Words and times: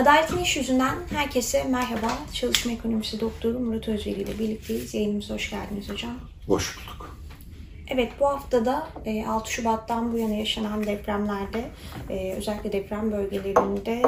Adaletin 0.00 0.38
İş 0.38 0.56
Yüzünden 0.56 0.94
herkese 1.10 1.64
merhaba. 1.64 2.18
Çalışma 2.32 2.72
Ekonomisi 2.72 3.20
Doktoru 3.20 3.58
Murat 3.58 3.88
Özveli 3.88 4.22
ile 4.22 4.38
birlikteyiz. 4.38 4.94
Yayınımıza 4.94 5.34
hoş 5.34 5.50
geldiniz 5.50 5.88
hocam. 5.88 6.14
Hoş 6.46 6.76
bulduk. 6.76 7.16
Evet 7.88 8.12
bu 8.20 8.26
haftada 8.26 8.88
6 9.28 9.52
Şubat'tan 9.52 10.12
bu 10.12 10.18
yana 10.18 10.34
yaşanan 10.34 10.86
depremlerde 10.86 11.70
e, 12.10 12.32
özellikle 12.32 12.72
deprem 12.72 13.12
bölgelerinde 13.12 14.02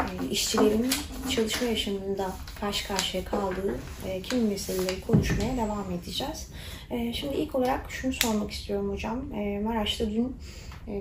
e, 0.00 0.28
işçilerin 0.30 0.90
çalışma 1.30 1.66
yaşamında 1.66 2.32
karşı 2.60 2.88
karşıya 2.88 3.24
kaldığı 3.24 3.78
e, 4.08 4.22
kimi 4.22 4.48
meseleleri 4.48 5.00
konuşmaya 5.00 5.56
devam 5.56 5.84
edeceğiz. 5.92 6.48
Şimdi 6.90 7.36
ilk 7.36 7.54
olarak 7.54 7.90
şunu 7.90 8.12
sormak 8.12 8.50
istiyorum 8.50 8.92
hocam. 8.92 9.18
Maraş'ta 9.64 10.10
dün 10.10 10.36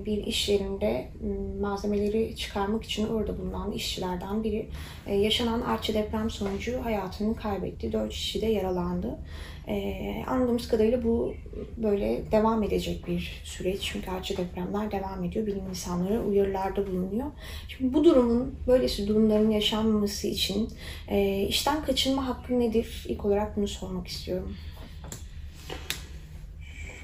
bir 0.05 0.17
iş 0.17 0.49
yerinde 0.49 1.09
malzemeleri 1.61 2.35
çıkarmak 2.35 2.83
için 2.83 3.07
orada 3.07 3.37
bulunan 3.37 3.71
işçilerden 3.71 4.43
biri 4.43 4.69
yaşanan 5.07 5.61
artçı 5.61 5.93
deprem 5.93 6.29
sonucu 6.29 6.79
hayatını 6.83 7.35
kaybetti. 7.35 7.93
Dört 7.93 8.13
işçi 8.13 8.41
de 8.41 8.45
yaralandı. 8.45 9.19
Ee, 9.69 10.23
anladığımız 10.27 10.67
kadarıyla 10.67 11.03
bu 11.03 11.33
böyle 11.77 12.31
devam 12.31 12.63
edecek 12.63 13.07
bir 13.07 13.41
süreç. 13.43 13.81
Çünkü 13.81 14.11
artçı 14.11 14.37
depremler 14.37 14.91
devam 14.91 15.23
ediyor. 15.23 15.47
Bilim 15.47 15.69
insanları 15.69 16.23
uyarılarda 16.23 16.87
bulunuyor. 16.87 17.31
Şimdi 17.67 17.93
bu 17.93 18.03
durumun, 18.03 18.55
böylesi 18.67 19.07
durumların 19.07 19.51
yaşanmaması 19.51 20.27
için 20.27 20.69
e, 21.07 21.41
işten 21.49 21.83
kaçınma 21.83 22.27
hakkı 22.27 22.59
nedir? 22.59 23.05
İlk 23.07 23.25
olarak 23.25 23.57
bunu 23.57 23.67
sormak 23.67 24.07
istiyorum. 24.07 24.55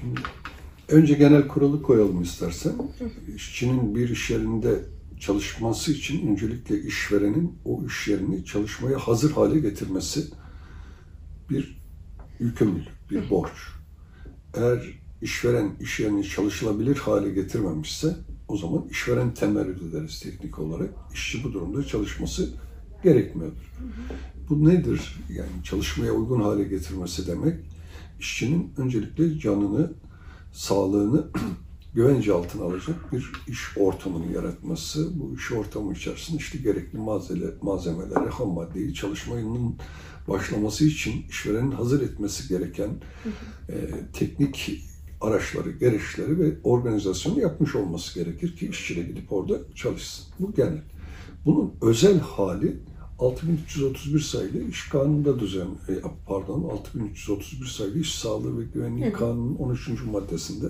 Şimdi, 0.00 0.20
önce 0.88 1.14
genel 1.14 1.48
kuralı 1.48 1.82
koyalım 1.82 2.22
istersen. 2.22 2.72
İşçinin 3.36 3.94
bir 3.94 4.08
iş 4.08 4.30
yerinde 4.30 4.84
çalışması 5.20 5.92
için 5.92 6.28
öncelikle 6.28 6.80
işverenin 6.80 7.58
o 7.64 7.84
iş 7.86 8.08
yerini 8.08 8.44
çalışmaya 8.44 8.98
hazır 8.98 9.32
hale 9.32 9.60
getirmesi 9.60 10.24
bir 11.50 11.82
yükümlülük, 12.38 13.10
bir 13.10 13.30
borç. 13.30 13.52
Eğer 14.54 15.00
işveren 15.22 15.70
iş 15.80 16.00
yerini 16.00 16.24
çalışılabilir 16.24 16.96
hale 16.96 17.30
getirmemişse 17.30 18.16
o 18.48 18.56
zaman 18.56 18.88
işveren 18.90 19.34
temerrüt 19.34 19.82
ederiz 19.82 20.20
teknik 20.20 20.58
olarak. 20.58 20.90
İşçi 21.14 21.44
bu 21.44 21.52
durumda 21.52 21.86
çalışması 21.86 22.50
gerekmiyordur. 23.02 23.72
Bu 24.48 24.68
nedir? 24.68 25.16
Yani 25.28 25.64
çalışmaya 25.64 26.12
uygun 26.12 26.40
hale 26.40 26.64
getirmesi 26.64 27.26
demek 27.26 27.54
işçinin 28.20 28.72
öncelikle 28.76 29.38
canını, 29.38 29.92
sağlığını 30.56 31.26
güvence 31.94 32.32
altına 32.32 32.62
alacak 32.62 33.12
bir 33.12 33.32
iş 33.48 33.78
ortamını 33.78 34.32
yaratması. 34.32 35.20
Bu 35.20 35.34
iş 35.34 35.52
ortamı 35.52 35.92
içerisinde 35.92 36.38
işte 36.38 36.58
gerekli 36.58 36.98
malzeme, 36.98 37.46
malzemeleri, 37.62 38.30
ham 38.30 38.48
maddeyi 38.48 38.94
çalışmanın 38.94 39.74
başlaması 40.28 40.84
için 40.86 41.26
işverenin 41.28 41.70
hazır 41.70 42.02
etmesi 42.02 42.48
gereken 42.48 42.90
e, 43.68 43.74
teknik 44.12 44.82
araçları, 45.20 45.70
gereçleri 45.70 46.38
ve 46.38 46.56
organizasyonu 46.62 47.40
yapmış 47.40 47.74
olması 47.74 48.14
gerekir 48.14 48.56
ki 48.56 48.68
işçi 48.68 48.96
de 48.96 49.02
gidip 49.02 49.32
orada 49.32 49.58
çalışsın. 49.74 50.26
Bu 50.40 50.54
genel. 50.54 50.82
Bunun 51.44 51.74
özel 51.82 52.20
hali 52.20 52.76
6331 53.18 54.20
sayılı 54.20 54.62
iş 54.70 54.88
kanununda 54.88 55.40
düzen, 55.40 55.66
e, 55.88 55.94
pardon 56.26 56.68
6331 56.68 57.66
sayılı 57.66 57.98
iş 57.98 58.14
sağlığı 58.14 58.58
ve 58.58 58.64
güvenliği 58.74 59.12
kanunun 59.12 59.56
13. 59.56 60.04
maddesinde 60.04 60.66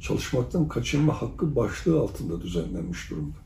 çalışmaktan 0.00 0.68
kaçınma 0.68 1.22
hakkı 1.22 1.56
başlığı 1.56 2.00
altında 2.00 2.40
düzenlenmiş 2.40 3.10
durumda. 3.10 3.36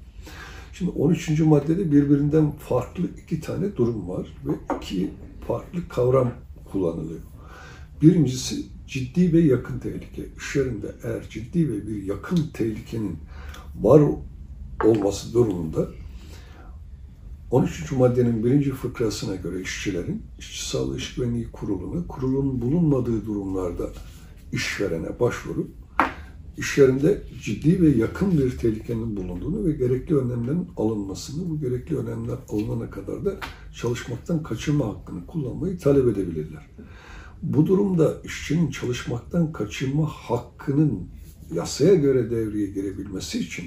Şimdi 0.73 0.91
13. 0.91 1.41
maddede 1.41 1.93
birbirinden 1.93 2.51
farklı 2.51 3.05
iki 3.25 3.41
tane 3.41 3.77
durum 3.77 4.09
var 4.09 4.27
ve 4.47 4.53
iki 4.77 5.11
farklı 5.47 5.89
kavram 5.89 6.33
kullanılıyor. 6.73 7.21
Birincisi 8.03 8.67
ciddi 8.87 9.33
ve 9.33 9.41
yakın 9.41 9.79
tehlike. 9.79 10.27
İş 10.39 10.57
yerinde 10.57 10.95
eğer 11.05 11.29
ciddi 11.31 11.69
ve 11.69 11.87
bir 11.87 12.03
yakın 12.03 12.51
tehlikenin 12.55 13.19
var 13.81 14.03
olması 14.85 15.35
durumunda 15.35 15.89
13. 17.53 17.93
maddenin 17.93 18.45
birinci 18.45 18.71
fıkrasına 18.71 19.37
göre 19.37 19.61
işçilerin 19.61 20.23
işçi 20.39 20.69
sağlığı 20.69 20.97
iş 20.97 21.15
güvenliği 21.15 21.49
kuruluna 21.53 22.07
kurulun 22.07 22.63
bulunmadığı 22.63 23.27
durumlarda 23.27 23.91
işverene 24.53 25.21
başvurup 25.21 25.71
iş 26.59 26.79
yerinde 26.79 27.23
ciddi 27.43 27.83
ve 27.83 27.89
yakın 27.89 28.39
bir 28.39 28.59
tehlikenin 28.59 29.17
bulunduğunu 29.17 29.67
ve 29.67 29.73
gerekli 29.73 30.17
önlemlerin 30.17 30.69
alınmasını, 30.77 31.51
bu 31.51 31.61
gerekli 31.61 31.97
önlemler 31.97 32.37
alınana 32.49 32.91
kadar 32.91 33.25
da 33.25 33.37
çalışmaktan 33.75 34.43
kaçınma 34.43 34.87
hakkını 34.87 35.27
kullanmayı 35.27 35.79
talep 35.79 36.07
edebilirler. 36.07 36.67
Bu 37.43 37.67
durumda 37.67 38.15
işçinin 38.25 38.71
çalışmaktan 38.71 39.53
kaçınma 39.53 40.07
hakkının 40.07 41.09
yasaya 41.55 41.95
göre 41.95 42.31
devreye 42.31 42.67
girebilmesi 42.67 43.39
için 43.39 43.65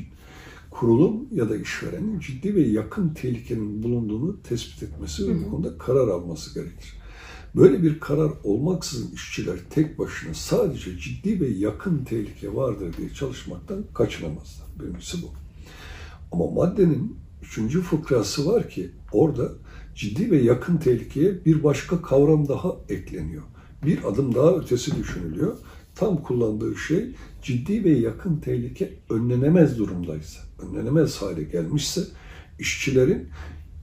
kurulun 0.79 1.27
ya 1.31 1.49
da 1.49 1.57
işverenin 1.57 2.19
ciddi 2.19 2.55
ve 2.55 2.61
yakın 2.61 3.09
tehlikenin 3.09 3.83
bulunduğunu 3.83 4.41
tespit 4.41 4.83
etmesi 4.83 5.27
ve 5.27 5.45
bu 5.45 5.51
konuda 5.51 5.77
karar 5.77 6.07
alması 6.07 6.53
gerekir. 6.53 6.93
Böyle 7.55 7.83
bir 7.83 7.99
karar 7.99 8.31
olmaksızın 8.43 9.15
işçiler 9.15 9.57
tek 9.69 9.99
başına 9.99 10.33
sadece 10.33 10.97
ciddi 10.97 11.39
ve 11.39 11.47
yakın 11.47 12.03
tehlike 12.03 12.55
vardır 12.55 12.93
diye 12.97 13.09
çalışmaktan 13.09 13.83
kaçınamazlar. 13.93 14.67
Birincisi 14.79 15.17
bu. 15.23 15.27
Ama 16.31 16.51
maddenin 16.51 17.17
üçüncü 17.43 17.81
fıkrası 17.81 18.45
var 18.45 18.69
ki 18.69 18.91
orada 19.11 19.51
ciddi 19.95 20.31
ve 20.31 20.37
yakın 20.37 20.77
tehlikeye 20.77 21.45
bir 21.45 21.63
başka 21.63 22.01
kavram 22.01 22.47
daha 22.47 22.75
ekleniyor. 22.89 23.43
Bir 23.85 24.03
adım 24.03 24.35
daha 24.35 24.55
ötesi 24.55 24.97
düşünülüyor. 24.97 25.57
Tam 25.95 26.23
kullandığı 26.23 26.75
şey 26.75 27.15
ciddi 27.41 27.83
ve 27.83 27.89
yakın 27.89 28.37
tehlike 28.37 28.93
önlenemez 29.09 29.77
durumdaysa, 29.77 30.41
önlenemez 30.59 31.17
hale 31.17 31.43
gelmişse 31.43 32.01
işçilerin 32.59 33.29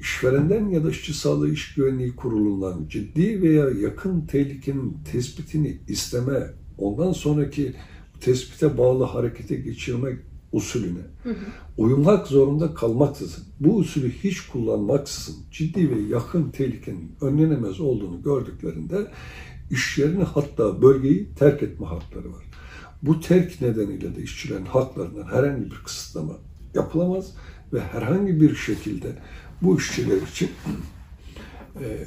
işverenden 0.00 0.68
ya 0.68 0.84
da 0.84 0.90
işçi 0.90 1.14
sağlığı 1.14 1.50
iş 1.50 1.74
güvenliği 1.74 2.16
kurulundan 2.16 2.88
ciddi 2.88 3.42
veya 3.42 3.70
yakın 3.70 4.26
tehlikenin 4.26 4.96
tespitini 5.12 5.80
isteme, 5.88 6.50
ondan 6.78 7.12
sonraki 7.12 7.74
tespite 8.20 8.78
bağlı 8.78 9.04
harekete 9.04 9.56
geçirmek 9.56 10.18
usulüne 10.52 11.00
hı 11.22 11.30
hı. 11.30 11.36
uyumak 11.78 12.26
zorunda 12.26 12.74
kalmaksızın, 12.74 13.44
bu 13.60 13.76
usulü 13.76 14.10
hiç 14.10 14.40
kullanmaksızın 14.40 15.36
ciddi 15.50 15.90
ve 15.90 16.00
yakın 16.00 16.50
tehlikenin 16.50 17.12
önlenemez 17.20 17.80
olduğunu 17.80 18.22
gördüklerinde 18.22 19.10
iş 19.70 19.98
yerini 19.98 20.24
hatta 20.24 20.82
bölgeyi 20.82 21.34
terk 21.34 21.62
etme 21.62 21.86
hakları 21.86 22.32
var. 22.32 22.44
Bu 23.02 23.20
terk 23.20 23.60
nedeniyle 23.60 24.16
de 24.16 24.22
işçilerin 24.22 24.64
haklarından 24.64 25.24
herhangi 25.24 25.64
bir 25.64 25.76
kısıtlama 25.84 26.38
yapılamaz 26.74 27.34
ve 27.72 27.80
herhangi 27.80 28.40
bir 28.40 28.54
şekilde 28.54 29.12
bu 29.62 29.78
işçiler 29.78 30.22
için 30.32 30.50
e, 31.80 32.06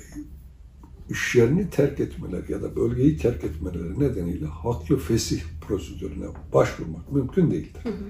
iş 1.09 1.35
yerini 1.35 1.69
terk 1.69 1.99
etmeler 1.99 2.43
ya 2.49 2.61
da 2.61 2.75
bölgeyi 2.75 3.17
terk 3.17 3.43
etmeleri 3.43 3.99
nedeniyle 3.99 4.45
haklı 4.45 4.97
fesih 4.97 5.41
prosedürüne 5.61 6.25
başvurmak 6.53 7.11
mümkün 7.11 7.51
değildir. 7.51 7.81
Hı 7.83 7.89
hı. 7.89 8.03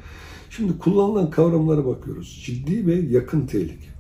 Şimdi 0.50 0.78
kullanılan 0.78 1.30
kavramlara 1.30 1.86
bakıyoruz. 1.86 2.44
Ciddi 2.46 2.88
ve 2.88 2.96
yakın 2.96 3.48
tehlike. 3.48 3.96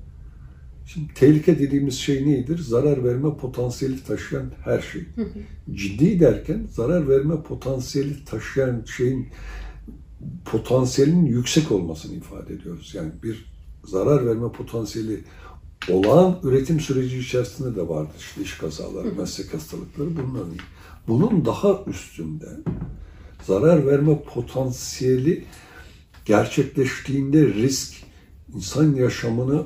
Şimdi 0.85 1.13
tehlike 1.13 1.59
dediğimiz 1.59 1.93
şey 1.93 2.27
nedir? 2.27 2.57
Zarar 2.57 3.03
verme 3.03 3.37
potansiyeli 3.37 4.03
taşıyan 4.03 4.51
her 4.63 4.79
şey. 4.79 5.01
Hı 5.15 5.21
hı. 5.21 5.75
Ciddi 5.75 6.19
derken 6.19 6.67
zarar 6.71 7.09
verme 7.09 7.43
potansiyeli 7.43 8.25
taşıyan 8.25 8.83
şeyin 8.85 9.27
potansiyelinin 10.45 11.25
yüksek 11.25 11.71
olmasını 11.71 12.15
ifade 12.15 12.53
ediyoruz. 12.53 12.91
Yani 12.95 13.11
bir 13.23 13.45
zarar 13.83 14.25
verme 14.25 14.51
potansiyeli 14.51 15.23
olağan 15.89 16.39
üretim 16.43 16.79
süreci 16.79 17.19
içerisinde 17.19 17.75
de 17.75 17.89
vardır. 17.89 18.15
İşte 18.19 18.41
iş 18.41 18.57
kazaları, 18.57 19.13
meslek 19.13 19.53
hastalıkları 19.53 20.09
bunların. 20.09 20.55
Bunun 21.07 21.45
daha 21.45 21.83
üstünde 21.87 22.49
zarar 23.43 23.87
verme 23.87 24.23
potansiyeli 24.23 25.45
gerçekleştiğinde 26.25 27.45
risk 27.45 27.93
insan 28.55 28.95
yaşamını 28.95 29.65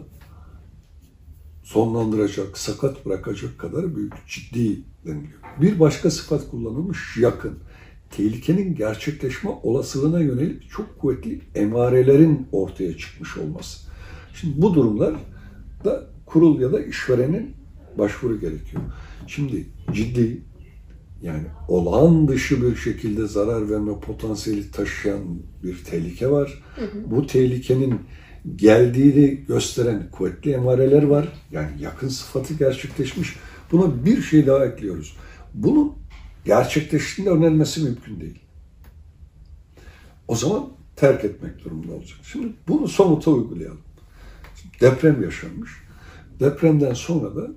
sonlandıracak, 1.64 2.58
sakat 2.58 3.06
bırakacak 3.06 3.60
kadar 3.60 3.96
büyük, 3.96 4.14
ciddi 4.28 4.84
deniliyor. 5.06 5.40
Bir 5.62 5.80
başka 5.80 6.12
sıfat 6.12 6.50
kullanılmış 6.52 7.18
yakın. 7.18 7.60
Tehlikenin 8.12 8.76
gerçekleşme 8.76 9.50
olasılığına 9.64 10.20
yönelik 10.20 10.70
çok 10.70 11.00
kuvvetli 11.00 11.42
emarelerin 11.56 12.48
ortaya 12.52 12.98
çıkmış 12.98 13.38
olması. 13.38 13.80
Şimdi 14.34 14.62
bu 14.62 14.74
durumlar 14.74 15.16
da 15.86 16.08
kurul 16.26 16.62
ya 16.62 16.72
da 16.72 16.86
işverenin 16.86 17.56
başvuru 17.98 18.40
gerekiyor. 18.40 18.84
Şimdi 19.28 19.66
ciddi 19.94 20.42
yani 21.22 21.44
olağan 21.68 22.28
dışı 22.28 22.62
bir 22.62 22.76
şekilde 22.76 23.28
zarar 23.28 23.70
verme 23.70 24.00
potansiyeli 24.00 24.72
taşıyan 24.72 25.22
bir 25.64 25.84
tehlike 25.84 26.32
var. 26.32 26.64
Hı 26.76 26.86
hı. 26.86 27.12
Bu 27.12 27.28
tehlikenin 27.28 28.00
geldiğini 28.56 29.46
gösteren 29.48 30.12
kuvvetli 30.12 30.52
emareler 30.52 31.04
var. 31.04 31.28
Yani 31.52 31.70
yakın 31.80 32.08
sıfatı 32.08 32.54
gerçekleşmiş. 32.54 33.36
Buna 33.72 34.06
bir 34.06 34.22
şey 34.22 34.48
daha 34.48 34.66
ekliyoruz. 34.66 35.18
Bunun 35.54 35.94
gerçekleştiğinde 36.46 37.32
önlenmesi 37.32 37.84
mümkün 37.84 38.20
değil. 38.20 38.40
O 40.28 40.36
zaman 40.36 40.70
terk 40.96 41.26
etmek 41.26 41.66
durumunda 41.66 41.94
olacak. 41.94 42.20
Şimdi 42.24 42.54
bunu 42.68 42.88
somuta 42.88 43.32
uygulayalım. 43.32 43.82
Deprem 44.82 45.24
yaşanmış. 45.24 45.72
Depremden 46.40 46.94
sonra 46.94 47.36
da 47.36 47.48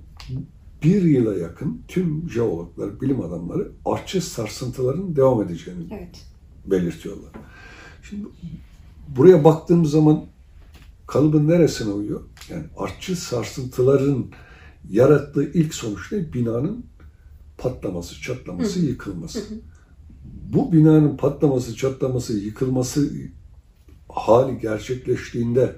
bir 0.83 1.01
yıla 1.01 1.35
yakın 1.35 1.81
tüm 1.87 2.29
jeologlar, 2.29 3.01
bilim 3.01 3.21
adamları 3.21 3.71
artçı 3.85 4.21
sarsıntıların 4.21 5.15
devam 5.15 5.41
edeceğini 5.41 5.83
Evet. 5.91 6.25
belirtiyorlar. 6.65 7.31
Şimdi 8.09 8.27
buraya 9.07 9.43
baktığım 9.43 9.85
zaman 9.85 10.25
kalıbın 11.07 11.47
neresine 11.47 11.93
uyuyor? 11.93 12.21
Yani 12.49 12.63
artçı 12.77 13.15
sarsıntıların 13.15 14.25
yarattığı 14.89 15.51
ilk 15.53 15.73
sonuç 15.73 16.11
ne? 16.11 16.33
Binanın 16.33 16.85
patlaması, 17.57 18.21
çatlaması, 18.21 18.79
yıkılması. 18.79 19.39
Bu 20.23 20.73
binanın 20.73 21.17
patlaması, 21.17 21.75
çatlaması, 21.75 22.39
yıkılması 22.39 23.11
hali 24.09 24.59
gerçekleştiğinde 24.59 25.75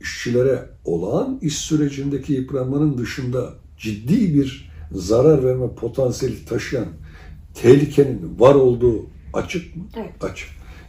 işçilere 0.00 0.70
olağan 0.84 1.38
iş 1.42 1.58
sürecindeki 1.58 2.32
yıpranmanın 2.32 2.98
dışında 2.98 3.54
ciddi 3.78 4.34
bir 4.34 4.70
zarar 4.92 5.44
verme 5.44 5.74
potansiyeli 5.74 6.44
taşıyan 6.44 6.86
tehlikenin 7.54 8.40
var 8.40 8.54
olduğu 8.54 9.06
açık 9.32 9.76
mı? 9.76 9.84
Evet. 9.96 10.24
Açık. 10.24 10.48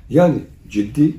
Yani 0.09 0.43
ciddi 0.69 1.15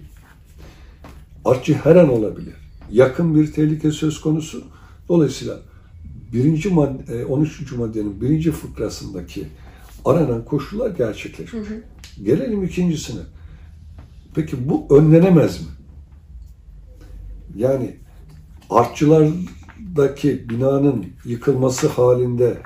artçı 1.44 1.74
her 1.74 1.96
an 1.96 2.08
olabilir. 2.08 2.54
Yakın 2.90 3.34
bir 3.34 3.52
tehlike 3.52 3.90
söz 3.90 4.20
konusu. 4.20 4.64
Dolayısıyla 5.08 5.58
birinci 6.32 6.68
madde, 6.68 7.26
13. 7.26 7.72
maddenin 7.72 8.20
birinci 8.20 8.52
fıkrasındaki 8.52 9.46
aranan 10.04 10.44
koşullar 10.44 10.90
gerçekleşmiş. 10.90 11.68
Gelelim 12.24 12.64
ikincisine. 12.64 13.20
Peki 14.34 14.68
bu 14.68 14.86
önlenemez 14.90 15.60
mi? 15.60 15.66
Yani 17.56 17.96
artçılardaki 18.70 20.48
binanın 20.48 21.06
yıkılması 21.24 21.88
halinde 21.88 22.58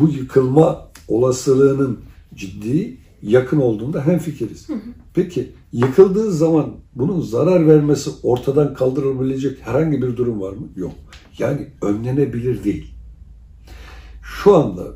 bu 0.00 0.08
yıkılma 0.08 0.88
olasılığının 1.08 2.00
ciddi 2.34 2.96
yakın 3.22 3.60
olduğunda 3.60 4.06
hemfikiriz. 4.06 4.68
Peki 5.14 5.52
yıkıldığı 5.72 6.32
zaman 6.32 6.70
bunun 6.94 7.20
zarar 7.20 7.66
vermesi 7.66 8.10
ortadan 8.22 8.74
kaldırılabilecek 8.74 9.58
herhangi 9.66 10.02
bir 10.02 10.16
durum 10.16 10.40
var 10.40 10.52
mı? 10.52 10.68
Yok. 10.76 10.92
Yani 11.40 11.68
önlenebilir 11.82 12.64
değil. 12.64 12.94
Şu 14.22 14.56
anda 14.56 14.86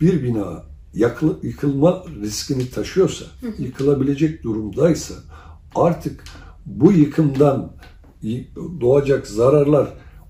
bir 0.00 0.22
bina 0.22 0.62
yakıl- 0.94 1.42
yıkılma 1.42 2.04
riskini 2.22 2.70
taşıyorsa, 2.70 3.24
yıkılabilecek 3.58 4.42
durumdaysa 4.42 5.14
artık 5.74 6.24
bu 6.66 6.92
yıkımdan 6.92 7.72
doğacak 8.80 9.26
zararlar 9.26 9.88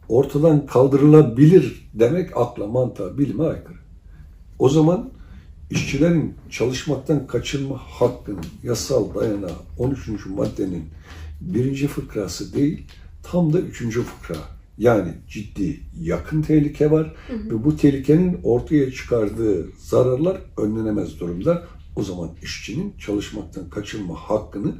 ortadan 0.09 0.67
kaldırılabilir 0.67 1.91
demek 1.95 2.37
akla, 2.37 2.67
mantığa, 2.67 3.19
bilime 3.19 3.45
aykırı. 3.45 3.79
O 4.59 4.69
zaman 4.69 5.11
işçilerin 5.71 6.35
çalışmaktan 6.51 7.27
kaçınma 7.27 7.77
hakkının 7.79 8.45
yasal 8.62 9.15
dayanağı 9.15 9.56
13. 9.79 10.27
maddenin 10.27 10.85
birinci 11.41 11.87
fıkrası 11.89 12.55
değil, 12.55 12.87
tam 13.23 13.53
da 13.53 13.61
üçüncü 13.61 14.03
fıkra. 14.03 14.54
Yani 14.79 15.15
ciddi 15.29 15.81
yakın 16.00 16.43
tehlike 16.43 16.91
var 16.91 17.15
ve 17.31 17.65
bu 17.65 17.76
tehlikenin 17.76 18.41
ortaya 18.43 18.91
çıkardığı 18.91 19.67
zararlar 19.79 20.37
önlenemez 20.56 21.21
durumda. 21.21 21.65
O 21.97 22.03
zaman 22.03 22.31
işçinin 22.43 22.94
çalışmaktan 22.99 23.71
kaçınma 23.71 24.15
hakkını 24.15 24.75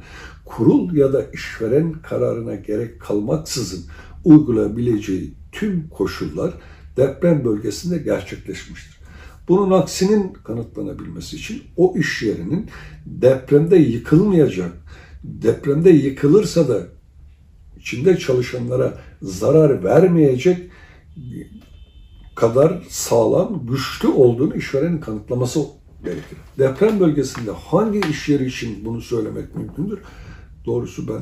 kurul 0.45 0.95
ya 0.95 1.13
da 1.13 1.25
işveren 1.33 1.93
kararına 1.93 2.55
gerek 2.55 3.01
kalmaksızın 3.01 3.85
uygulayabileceği 4.23 5.33
tüm 5.51 5.89
koşullar 5.89 6.53
deprem 6.97 7.45
bölgesinde 7.45 7.97
gerçekleşmiştir. 7.97 8.95
Bunun 9.47 9.71
aksinin 9.71 10.33
kanıtlanabilmesi 10.33 11.35
için 11.35 11.63
o 11.77 11.97
iş 11.97 12.23
yerinin 12.23 12.69
depremde 13.05 13.75
yıkılmayacak, 13.75 14.71
depremde 15.23 15.89
yıkılırsa 15.89 16.67
da 16.67 16.94
içinde 17.79 18.17
çalışanlara 18.17 18.93
zarar 19.21 19.83
vermeyecek 19.83 20.69
kadar 22.35 22.83
sağlam, 22.89 23.65
güçlü 23.67 24.07
olduğunu 24.07 24.55
işverenin 24.55 24.99
kanıtlaması 24.99 25.59
gerekir. 26.03 26.37
Deprem 26.59 26.99
bölgesinde 26.99 27.51
hangi 27.51 28.01
iş 28.09 28.29
yeri 28.29 28.45
için 28.45 28.85
bunu 28.85 29.01
söylemek 29.01 29.55
mümkündür? 29.55 29.99
Doğrusu 30.65 31.07
ben 31.07 31.21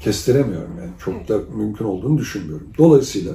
kestiremiyorum 0.00 0.78
yani 0.78 0.90
çok 0.98 1.28
da 1.28 1.38
mümkün 1.56 1.84
olduğunu 1.84 2.18
düşünmüyorum. 2.18 2.66
Dolayısıyla 2.78 3.34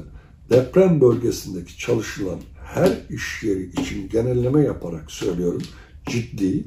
deprem 0.50 1.02
bölgesindeki 1.02 1.78
çalışılan 1.78 2.40
her 2.64 2.92
iş 3.10 3.44
yeri 3.44 3.64
için 3.64 4.10
genelleme 4.10 4.64
yaparak 4.64 5.12
söylüyorum. 5.12 5.62
Ciddi, 6.06 6.66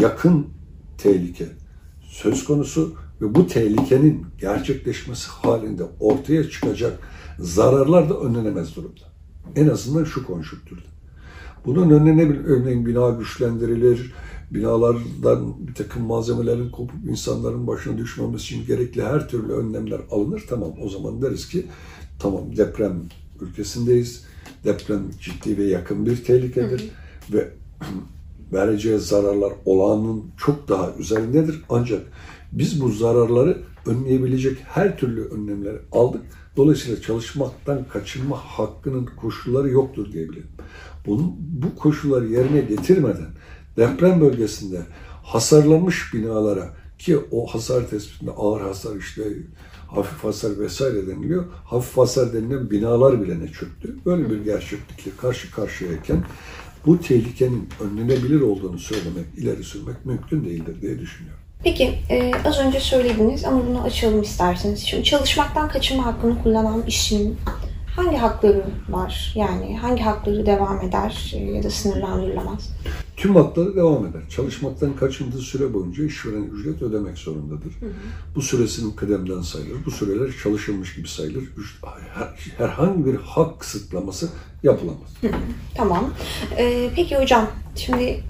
yakın 0.00 0.46
tehlike 0.98 1.46
söz 2.02 2.44
konusu 2.44 2.94
ve 3.20 3.34
bu 3.34 3.46
tehlikenin 3.46 4.26
gerçekleşmesi 4.40 5.28
halinde 5.28 5.82
ortaya 6.00 6.50
çıkacak 6.50 6.98
zararlar 7.38 8.10
da 8.10 8.20
önlenemez 8.20 8.76
durumda. 8.76 9.04
En 9.56 9.68
azından 9.68 10.04
şu 10.04 10.26
konjonktürde. 10.26 10.88
Bunun 11.66 11.90
önlenebilir. 11.90 12.44
Örneğin 12.44 12.86
bina 12.86 13.10
güçlendirilir, 13.10 14.12
binalardan 14.50 15.68
bir 15.68 15.74
takım 15.74 16.02
malzemelerin 16.02 16.70
kopup 16.70 17.04
insanların 17.08 17.66
başına 17.66 17.98
düşmemesi 17.98 18.44
için 18.44 18.66
gerekli 18.66 19.02
her 19.02 19.28
türlü 19.28 19.52
önlemler 19.52 20.00
alınır. 20.10 20.44
Tamam 20.48 20.72
o 20.82 20.88
zaman 20.88 21.22
deriz 21.22 21.48
ki 21.48 21.66
tamam 22.18 22.56
deprem 22.56 23.02
ülkesindeyiz. 23.40 24.24
Deprem 24.64 25.10
ciddi 25.20 25.58
ve 25.58 25.64
yakın 25.64 26.06
bir 26.06 26.24
tehlikedir 26.24 26.90
ve 27.32 27.48
vereceği 28.52 28.98
zararlar 28.98 29.52
olağanın 29.64 30.24
çok 30.36 30.68
daha 30.68 30.94
üzerindedir. 30.98 31.64
Ancak 31.68 32.02
biz 32.52 32.80
bu 32.80 32.88
zararları 32.88 33.58
önleyebilecek 33.86 34.58
her 34.64 34.98
türlü 34.98 35.24
önlemleri 35.24 35.78
aldık. 35.92 36.22
Dolayısıyla 36.56 37.00
çalışmaktan 37.02 37.84
kaçınma 37.92 38.36
hakkının 38.36 39.08
koşulları 39.20 39.70
yoktur 39.70 40.12
diyebilirim. 40.12 40.48
Bunun, 41.06 41.36
bu 41.38 41.76
koşulları 41.76 42.26
yerine 42.26 42.60
getirmeden 42.60 43.28
deprem 43.76 44.20
bölgesinde 44.20 44.82
hasarlanmış 45.22 46.14
binalara 46.14 46.74
ki 46.98 47.18
o 47.30 47.46
hasar 47.46 47.90
tespitinde 47.90 48.30
ağır 48.30 48.60
hasar 48.60 48.96
işte 48.96 49.22
hafif 49.86 50.24
hasar 50.24 50.58
vesaire 50.58 51.06
deniliyor. 51.06 51.44
Hafif 51.64 51.96
hasar 51.96 52.32
denilen 52.32 52.70
binalar 52.70 53.22
bile 53.22 53.40
ne 53.40 53.48
çöktü. 53.48 53.96
Böyle 54.06 54.30
bir 54.30 54.44
gerçeklikle 54.44 55.10
karşı 55.20 55.50
karşıyayken 55.50 56.24
bu 56.86 57.00
tehlikenin 57.00 57.68
önlenebilir 57.80 58.40
olduğunu 58.40 58.78
söylemek, 58.78 59.26
ileri 59.36 59.64
sürmek 59.64 60.06
mümkün 60.06 60.44
değildir 60.44 60.82
diye 60.82 60.98
düşünüyorum. 60.98 61.47
Peki 61.64 61.94
e, 62.10 62.32
az 62.44 62.58
önce 62.58 62.80
söylediniz 62.80 63.44
ama 63.44 63.66
bunu 63.66 63.82
açalım 63.82 64.22
isterseniz. 64.22 64.80
Şimdi 64.86 65.04
çalışmaktan 65.04 65.68
kaçınma 65.68 66.06
hakkını 66.06 66.42
kullanan 66.42 66.82
işçinin 66.86 67.36
hangi 67.96 68.16
hakları 68.16 68.64
var? 68.88 69.32
Yani 69.36 69.78
hangi 69.78 70.02
hakları 70.02 70.46
devam 70.46 70.80
eder 70.80 71.32
e, 71.34 71.38
ya 71.38 71.62
da 71.62 71.70
sınırlandırılamaz? 71.70 72.70
Tüm 73.16 73.36
hakları 73.36 73.76
devam 73.76 74.06
eder. 74.06 74.22
Çalışmaktan 74.30 74.96
kaçındığı 74.96 75.38
süre 75.40 75.74
boyunca 75.74 76.04
işveren 76.04 76.42
ücret 76.42 76.82
ödemek 76.82 77.18
zorundadır. 77.18 77.72
Bu 78.34 78.42
süresinin 78.42 78.90
kıdemden 78.90 79.40
sayılır. 79.40 79.84
Bu 79.86 79.90
süreler 79.90 80.32
çalışılmış 80.42 80.96
gibi 80.96 81.08
sayılır. 81.08 81.44
Her- 82.14 82.34
Herhangi 82.66 83.06
bir 83.06 83.14
hak 83.16 83.60
kısıtlaması 83.60 84.28
yapılamaz. 84.62 85.08
Tamam. 85.74 86.10
E, 86.58 86.90
peki 86.96 87.16
hocam 87.18 87.46
şimdi 87.76 88.20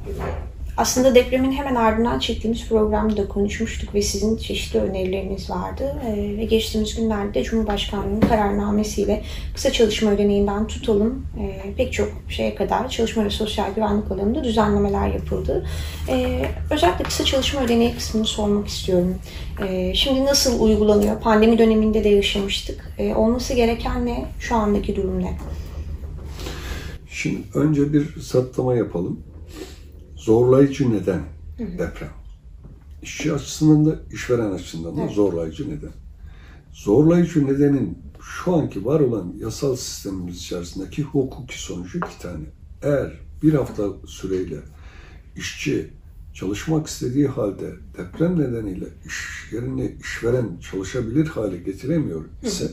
aslında 0.79 1.15
depremin 1.15 1.53
hemen 1.53 1.75
ardından 1.75 2.19
çektiğimiz 2.19 2.69
programda 2.69 3.17
da 3.17 3.29
konuşmuştuk 3.29 3.95
ve 3.95 4.03
sizin 4.03 4.37
çeşitli 4.37 4.79
önerileriniz 4.79 5.51
vardı. 5.51 5.97
E, 6.07 6.39
ve 6.39 6.45
geçtiğimiz 6.45 6.95
günlerde 6.95 7.35
de 7.35 7.45
Cumhurbaşkanlığı'nın 7.45 8.21
kararnamesiyle 8.21 9.23
kısa 9.55 9.73
çalışma 9.73 10.11
ödeneğinden 10.11 10.67
tutalım 10.67 11.27
e, 11.41 11.75
pek 11.75 11.93
çok 11.93 12.09
şeye 12.29 12.55
kadar 12.55 12.89
çalışma 12.89 13.25
ve 13.25 13.31
sosyal 13.31 13.75
güvenlik 13.75 14.11
alanında 14.11 14.45
düzenlemeler 14.45 15.09
yapıldı. 15.09 15.67
E, 16.09 16.45
özellikle 16.71 17.05
kısa 17.05 17.25
çalışma 17.25 17.63
ödeneği 17.63 17.95
kısmını 17.95 18.25
sormak 18.25 18.69
istiyorum. 18.69 19.15
Şimdi 19.95 20.25
nasıl 20.25 20.61
uygulanıyor? 20.61 21.21
Pandemi 21.21 21.59
döneminde 21.59 22.05
de 22.05 22.09
yaşamıştık. 22.09 22.93
Olması 23.17 23.55
gereken 23.55 24.07
ne? 24.07 24.25
Şu 24.41 24.57
andaki 24.57 24.97
durum 24.97 25.23
ne? 25.23 25.39
Şimdi 27.11 27.39
önce 27.55 27.93
bir 27.93 28.21
saptama 28.21 28.75
yapalım. 28.75 29.21
Zorlayıcı 30.29 30.91
neden 30.91 31.21
deprem? 31.59 32.11
İşçi 33.03 33.33
açısından 33.33 33.87
da 33.87 34.01
işveren 34.13 34.51
açısından 34.51 34.97
da 34.97 35.01
Evet. 35.01 35.11
zorlayıcı 35.13 35.71
neden. 35.71 35.93
Zorlayıcı 36.73 37.47
nedenin 37.47 37.99
şu 38.21 38.55
anki 38.55 38.85
var 38.85 39.01
olan 39.01 39.35
yasal 39.41 39.77
sistemimiz 39.77 40.37
içerisindeki 40.37 41.03
hukuki 41.03 41.63
sonucu 41.63 41.99
iki 41.99 42.19
tane. 42.19 42.45
Eğer 42.83 43.21
bir 43.43 43.55
hafta 43.55 43.89
süreyle 44.07 44.57
işçi 45.37 45.91
çalışmak 46.35 46.87
istediği 46.87 47.27
halde 47.27 47.75
deprem 47.99 48.39
nedeniyle 48.39 48.87
iş 49.07 49.53
yerine 49.53 49.93
işveren 50.01 50.59
çalışabilir 50.71 51.27
hale 51.27 51.57
getiremiyor 51.57 52.25
ise 52.43 52.71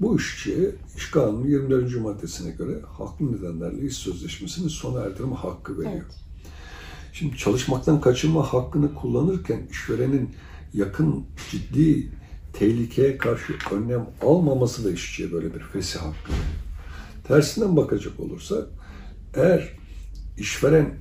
bu 0.00 0.16
işçiye 0.16 0.70
iş 0.96 1.10
kanunu 1.10 1.48
24. 1.48 2.00
maddesine 2.00 2.50
göre 2.50 2.80
haklı 2.98 3.32
nedenlerle 3.32 3.86
iş 3.86 3.96
sözleşmesini 3.96 4.70
sona 4.70 5.00
erdirme 5.00 5.34
hakkı 5.34 5.78
veriyor. 5.78 5.94
Evet. 5.94 6.21
Şimdi 7.12 7.36
çalışmaktan 7.36 8.00
kaçınma 8.00 8.42
hakkını 8.42 8.94
kullanırken 8.94 9.66
işverenin 9.70 10.30
yakın 10.74 11.26
ciddi 11.50 12.08
tehlikeye 12.52 13.18
karşı 13.18 13.54
önlem 13.72 14.06
almaması 14.22 14.84
da 14.84 14.90
işçiye 14.90 15.32
böyle 15.32 15.54
bir 15.54 15.60
fesih 15.60 16.00
hakkı. 16.00 16.32
Tersinden 17.24 17.76
bakacak 17.76 18.20
olursak 18.20 18.68
eğer 19.34 19.68
işveren 20.38 20.94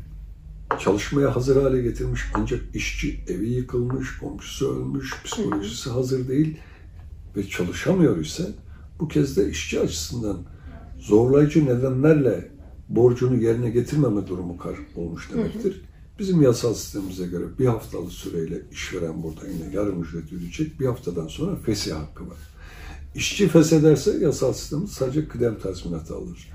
çalışmaya 0.79 1.35
hazır 1.35 1.63
hale 1.63 1.81
getirmiş 1.81 2.21
ancak 2.33 2.75
işçi 2.75 3.19
evi 3.27 3.49
yıkılmış, 3.49 4.17
komşusu 4.19 4.75
ölmüş, 4.75 5.13
psikolojisi 5.23 5.89
hazır 5.89 6.27
değil 6.27 6.57
ve 7.35 7.47
çalışamıyor 7.47 8.17
ise 8.17 8.47
bu 8.99 9.07
kez 9.07 9.37
de 9.37 9.49
işçi 9.49 9.79
açısından 9.79 10.37
zorlayıcı 10.99 11.65
nedenlerle 11.65 12.51
borcunu 12.89 13.35
yerine 13.35 13.69
getirmeme 13.69 14.27
durumu 14.27 14.57
olmuş 14.95 15.31
demektir. 15.33 15.90
Bizim 16.21 16.41
yasal 16.41 16.73
sistemimize 16.73 17.27
göre 17.27 17.43
bir 17.59 17.65
haftalık 17.65 18.11
süreyle 18.11 18.61
işveren 18.71 19.23
burada 19.23 19.47
yine 19.47 19.75
yarım 19.75 20.03
ücret 20.03 20.33
ödeyecek. 20.33 20.79
Bir 20.79 20.85
haftadan 20.85 21.27
sonra 21.27 21.55
fesih 21.55 21.95
hakkı 21.95 22.23
var. 22.29 22.37
İşçi 23.15 23.47
feshederse 23.47 24.17
yasal 24.17 24.53
sistem 24.53 24.87
sadece 24.87 25.27
kıdem 25.27 25.59
tazminatı 25.59 26.15
alır. 26.15 26.49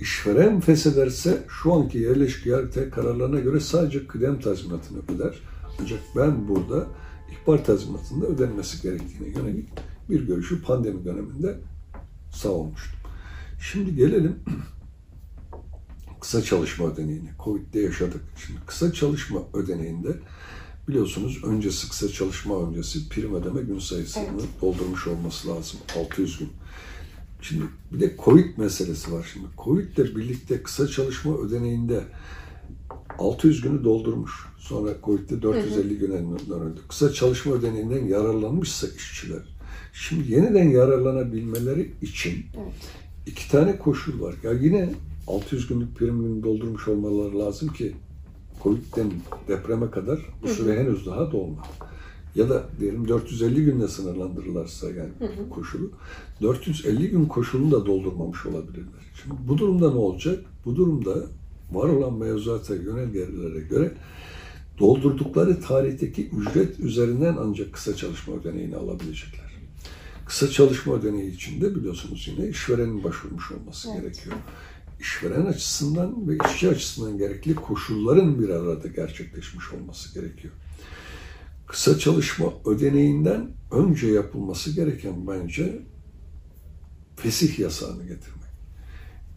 İşveren 0.00 0.60
feshederse 0.60 1.44
şu 1.48 1.74
anki 1.74 1.98
yerleşik 1.98 2.46
yargıtay 2.46 2.90
kararlarına 2.90 3.40
göre 3.40 3.60
sadece 3.60 4.06
kıdem 4.06 4.40
tazminatını 4.40 4.98
öder. 5.14 5.34
Ancak 5.80 6.00
ben 6.16 6.48
burada 6.48 6.86
ihbar 7.32 7.64
tazminatında 7.64 8.26
ödenmesi 8.26 8.82
gerektiğine 8.82 9.38
yönelik 9.38 9.68
bir 10.10 10.26
görüşü 10.26 10.62
pandemi 10.62 11.04
döneminde 11.04 11.58
savunmuştum. 12.32 12.98
Şimdi 13.60 13.94
gelelim 13.94 14.36
kısa 16.20 16.42
çalışma 16.42 16.86
ödeneğine. 16.86 17.30
Covid'de 17.44 17.80
yaşadık. 17.80 18.20
Şimdi 18.46 18.58
kısa 18.66 18.92
çalışma 18.92 19.40
ödeneğinde 19.54 20.08
biliyorsunuz 20.88 21.44
öncesi 21.44 21.88
kısa 21.88 22.08
çalışma 22.08 22.68
öncesi 22.68 23.08
prim 23.08 23.34
ödeme 23.34 23.62
gün 23.62 23.78
sayısını 23.78 24.24
Evet. 24.32 24.44
doldurmuş 24.62 25.06
olması 25.06 25.48
lazım. 25.48 25.80
600 25.98 26.38
gün. 26.38 26.48
Şimdi 27.42 27.64
bir 27.92 28.00
de 28.00 28.16
Covid 28.24 28.58
meselesi 28.58 29.12
var 29.12 29.30
şimdi. 29.32 29.46
Covid 29.64 29.96
ile 29.96 30.16
birlikte 30.16 30.62
kısa 30.62 30.88
çalışma 30.88 31.38
ödeneğinde 31.38 32.04
600 33.18 33.60
günü 33.60 33.84
doldurmuş. 33.84 34.32
Sonra 34.58 34.90
Covid'de 35.04 35.42
450 35.42 35.98
güne 35.98 36.12
dönüldü. 36.48 36.80
Kısa 36.88 37.12
çalışma 37.12 37.54
ödeneğinden 37.54 38.06
yararlanmışsa 38.06 38.86
işçiler. 38.96 39.42
Şimdi 39.92 40.32
yeniden 40.32 40.68
yararlanabilmeleri 40.68 41.92
için 42.02 42.46
Evet. 42.56 42.74
iki 43.26 43.50
tane 43.50 43.78
koşul 43.78 44.20
var. 44.20 44.34
Ya 44.42 44.52
yine 44.52 44.94
600 45.26 45.66
günlük 45.66 45.96
prim 45.96 46.22
günü 46.22 46.42
doldurmuş 46.42 46.88
olmaları 46.88 47.38
lazım 47.38 47.68
ki 47.68 47.94
Covid'den 48.62 49.12
depreme 49.48 49.90
kadar 49.90 50.18
bu 50.42 50.48
süre 50.48 50.80
henüz 50.80 51.06
daha 51.06 51.32
dolmadı. 51.32 51.66
Ya 52.34 52.48
da 52.48 52.64
diyelim 52.80 53.08
450 53.08 53.64
günle 53.64 53.88
sınırlandırırlarsa 53.88 54.86
yani 54.90 55.10
koşulu 55.50 55.90
450 56.42 57.10
gün 57.10 57.26
koşulunu 57.26 57.70
da 57.70 57.86
doldurmamış 57.86 58.46
olabilirler. 58.46 59.02
Şimdi 59.22 59.34
bu 59.48 59.58
durumda 59.58 59.90
ne 59.90 59.96
olacak? 59.96 60.44
Bu 60.64 60.76
durumda 60.76 61.14
var 61.72 61.88
olan 61.88 62.14
mevzuata 62.14 62.74
yönelgelere 62.74 63.60
göre 63.60 63.92
doldurdukları 64.78 65.60
tarihteki 65.60 66.28
ücret 66.28 66.80
üzerinden 66.80 67.36
ancak 67.40 67.72
kısa 67.72 67.96
çalışma 67.96 68.34
ödeneğini 68.34 68.76
alabilecekler. 68.76 69.46
Kısa 70.26 70.50
çalışma 70.50 70.94
ödeneği 70.94 71.34
için 71.34 71.60
de 71.60 71.74
biliyorsunuz 71.74 72.28
yine 72.36 72.48
işverenin 72.48 73.04
başvurmuş 73.04 73.52
olması 73.52 73.88
Evet. 73.92 74.02
gerekiyor. 74.02 74.36
İşveren 75.00 75.46
açısından 75.46 76.28
ve 76.28 76.38
işçi 76.46 76.68
açısından 76.70 77.18
gerekli 77.18 77.54
koşulların 77.54 78.42
bir 78.42 78.48
arada 78.48 78.88
gerçekleşmiş 78.88 79.72
olması 79.72 80.14
gerekiyor. 80.14 80.54
Kısa 81.66 81.98
çalışma 81.98 82.52
ödeneğinden 82.64 83.50
önce 83.72 84.06
yapılması 84.06 84.74
gereken 84.74 85.26
bence 85.26 85.82
fesih 87.16 87.58
yasağını 87.58 88.02
getirmek. 88.02 88.50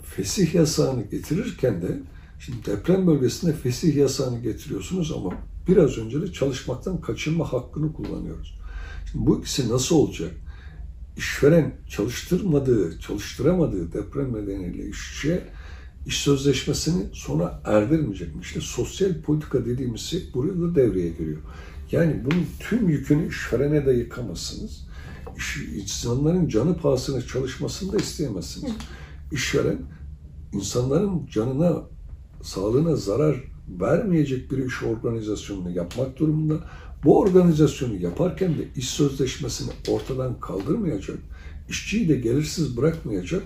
Fesih 0.04 0.54
yasağını 0.56 1.04
getirirken 1.04 1.82
de 1.82 2.00
şimdi 2.39 2.66
deprem 2.66 3.08
bölgesinde 3.08 3.54
fesih 3.54 3.96
yasağını 3.96 4.39
getiriyorsunuz 4.39 5.12
ama 5.12 5.34
biraz 5.68 5.98
önce 5.98 6.22
de 6.22 6.34
çalışmaktan 6.34 7.01
kaçınma 7.01 7.54
hakkını 7.54 7.94
kullanıyoruz. 7.94 8.60
Şimdi 9.12 9.25
bu 9.25 9.39
ikisi 9.39 9.70
nasıl 9.70 9.96
olacak? 9.96 10.32
İşveren 11.19 11.75
çalıştırmadığı, 11.89 12.99
çalıştıramadığı 12.99 13.93
deprem 13.93 14.33
nedeniyle 14.33 14.89
işçiye 14.89 15.43
iş 16.05 16.17
sözleşmesini 16.17 17.03
sona 17.13 17.61
erdirmeyecek 17.65 18.35
mi? 18.35 18.41
İşte 18.41 18.61
sosyal 18.61 19.21
politika 19.21 19.65
dediğimiz 19.65 20.01
şey 20.01 20.29
buraya 20.33 20.61
da 20.61 20.75
devreye 20.75 21.09
giriyor. 21.09 21.38
Yani 21.91 22.23
bunun 22.25 22.45
tüm 22.59 22.89
yükünü 22.89 23.27
işverene 23.27 23.85
de 23.85 23.91
yıkamazsınız. 23.91 24.88
İş, 25.38 25.57
insanların 25.75 26.47
canı 26.47 26.77
pahasına 26.77 27.21
çalışmasını 27.21 27.93
da 27.93 27.97
isteyemezsiniz. 27.97 28.71
İşveren 29.31 29.79
insanların 30.53 31.27
canına, 31.27 31.83
sağlığına 32.41 32.95
zarar 32.95 33.35
vermeyecek 33.79 34.51
bir 34.51 34.57
iş 34.57 34.83
organizasyonunu 34.83 35.71
yapmak 35.71 36.19
durumunda. 36.19 36.55
Bu 37.03 37.20
organizasyonu 37.20 37.96
yaparken 37.96 38.58
de 38.58 38.68
iş 38.75 38.89
sözleşmesini 38.89 39.72
ortadan 39.88 40.39
kaldırmayacak, 40.39 41.18
işçiyi 41.70 42.10
de 42.10 42.15
gelirsiz 42.15 42.77
bırakmayacak 42.77 43.44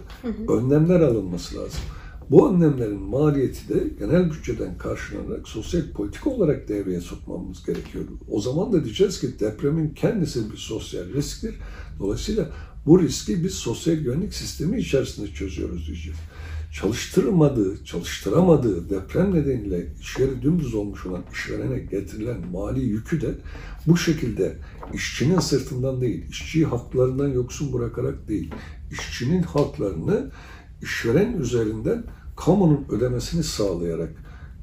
önlemler 0.50 1.00
alınması 1.00 1.57
lazım. 1.57 1.81
Bu 2.29 2.50
önlemlerin 2.50 3.00
maliyeti 3.00 3.69
de 3.69 3.88
genel 4.00 4.31
bütçeden 4.31 4.77
karşılanarak 4.77 5.48
sosyal 5.48 5.91
politika 5.91 6.29
olarak 6.29 6.69
devreye 6.69 7.01
sokmamız 7.01 7.65
gerekiyor. 7.65 8.05
O 8.29 8.41
zaman 8.41 8.74
da 8.74 8.86
diyeceğiz 8.86 9.19
ki 9.19 9.39
depremin 9.39 9.89
kendisi 9.89 10.51
bir 10.51 10.57
sosyal 10.57 11.13
risktir. 11.13 11.55
Dolayısıyla 12.00 12.50
bu 12.86 13.01
riski 13.01 13.43
biz 13.43 13.53
sosyal 13.53 13.95
güvenlik 13.95 14.33
sistemi 14.33 14.79
içerisinde 14.79 15.27
çözüyoruz 15.27 15.88
diyeceğiz. 15.88 16.19
Çalıştırmadığı, 16.73 17.85
çalıştıramadığı 17.85 18.89
deprem 18.89 19.35
nedeniyle 19.35 19.85
işleri 20.01 20.41
dümdüz 20.41 20.75
olmuş 20.75 21.05
olan 21.05 21.21
işverene 21.33 21.79
getirilen 21.79 22.37
mali 22.51 22.79
yükü 22.79 23.21
de 23.21 23.31
bu 23.87 23.97
şekilde 23.97 24.57
işçinin 24.93 25.39
sırtından 25.39 26.01
değil, 26.01 26.29
işçiyi 26.29 26.65
haklarından 26.65 27.27
yoksun 27.27 27.73
bırakarak 27.73 28.27
değil, 28.27 28.51
işçinin 28.91 29.43
haklarını 29.43 30.31
işveren 30.81 31.33
üzerinden 31.33 32.03
kamunun 32.35 32.85
ödemesini 32.89 33.43
sağlayarak 33.43 34.13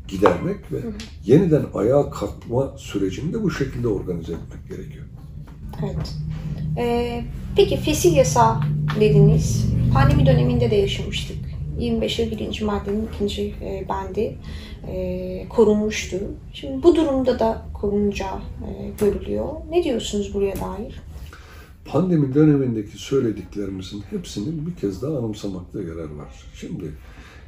gidermek 0.08 0.72
ve 0.72 0.80
yeniden 1.24 1.64
ayağa 1.74 2.10
kalkma 2.10 2.74
sürecini 2.78 3.32
de 3.32 3.42
bu 3.42 3.50
şekilde 3.50 3.88
organize 3.88 4.32
etmek 4.32 4.68
gerekiyor. 4.68 5.04
Evet. 5.84 6.16
Ee, 6.78 7.24
peki 7.56 7.76
fesih 7.76 8.16
yasağı 8.16 8.56
dediniz. 9.00 9.66
Pandemi 9.94 10.26
döneminde 10.26 10.70
de 10.70 10.76
yaşamıştık. 10.76 11.49
25'e 11.80 12.30
1. 12.30 12.62
maddenin 12.62 13.08
ikinci 13.14 13.54
e, 13.62 13.86
bendi 13.88 14.38
e, 14.88 15.46
korunmuştu. 15.48 16.16
Şimdi 16.52 16.82
bu 16.82 16.96
durumda 16.96 17.38
da 17.38 17.66
korunacağı 17.74 18.36
e, 18.38 18.90
görülüyor. 19.00 19.48
Ne 19.70 19.84
diyorsunuz 19.84 20.34
buraya 20.34 20.56
dair? 20.56 21.00
Pandemi 21.84 22.34
dönemindeki 22.34 22.98
söylediklerimizin 22.98 24.02
hepsini 24.10 24.66
bir 24.66 24.74
kez 24.74 25.02
daha 25.02 25.18
anımsamakta 25.18 25.82
yarar 25.82 26.10
var. 26.10 26.44
Şimdi 26.54 26.84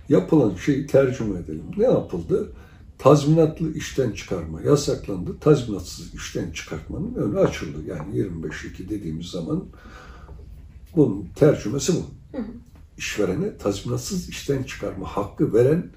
yapılan 0.08 0.54
şeyi 0.54 0.86
tercüme 0.86 1.38
edelim. 1.40 1.64
Ne 1.76 1.84
yapıldı? 1.84 2.52
Tazminatlı 2.98 3.74
işten 3.74 4.12
çıkarma 4.12 4.62
yasaklandı. 4.62 5.38
Tazminatsız 5.40 6.14
işten 6.14 6.50
çıkartmanın 6.50 7.14
önü 7.14 7.38
açıldı. 7.38 7.78
Yani 7.86 8.16
25-2 8.16 8.88
dediğimiz 8.88 9.26
zaman 9.26 9.64
bunun 10.96 11.28
tercümesi 11.34 11.92
bu. 11.94 12.36
İşverene 13.02 13.56
tazminatsız 13.56 14.28
işten 14.28 14.62
çıkarma 14.62 15.06
hakkı 15.06 15.54
veren 15.54 15.90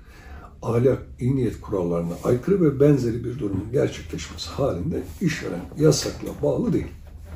ahlak, 0.62 1.08
iyi 1.20 1.36
niyet 1.36 1.62
kurallarına 1.62 2.14
aykırı 2.24 2.62
ve 2.62 2.80
benzeri 2.80 3.24
bir 3.24 3.40
durumun 3.40 3.72
gerçekleşmesi 3.72 4.50
halinde 4.50 5.04
işveren 5.22 5.62
yasakla 5.78 6.30
bağlı 6.44 6.74
değil. 6.74 6.88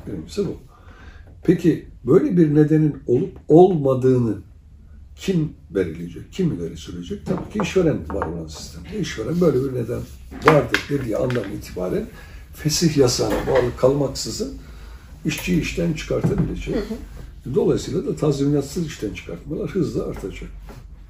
Birincisi 0.06 0.46
bu. 0.46 0.56
Peki 1.44 1.88
böyle 2.04 2.36
bir 2.36 2.54
nedenin 2.54 3.02
olup 3.06 3.38
olmadığını 3.48 4.38
kim 5.16 5.52
belirleyecek, 5.70 6.32
kim 6.32 6.52
ileri 6.52 6.76
sürecek? 6.76 7.26
Tabii 7.26 7.52
ki 7.52 7.58
işveren 7.62 7.98
var 8.08 8.26
olan 8.26 8.46
sistemde. 8.46 8.98
İşveren 9.00 9.40
böyle 9.40 9.64
bir 9.64 9.74
neden 9.74 10.00
vardır 10.46 10.80
dediği 10.90 11.16
andan 11.16 11.52
itibaren 11.52 12.06
fesih 12.54 12.96
yasağına 12.96 13.46
bağlı 13.46 13.76
kalmaksızın 13.76 14.54
işçiyi 15.24 15.60
işten 15.60 15.92
çıkartabilecek. 15.92 16.76
Dolayısıyla 17.54 18.06
da 18.06 18.16
tazminatsız 18.16 18.86
işten 18.86 19.14
çıkartmalar 19.14 19.70
hızla 19.70 20.04
artacak. 20.04 20.50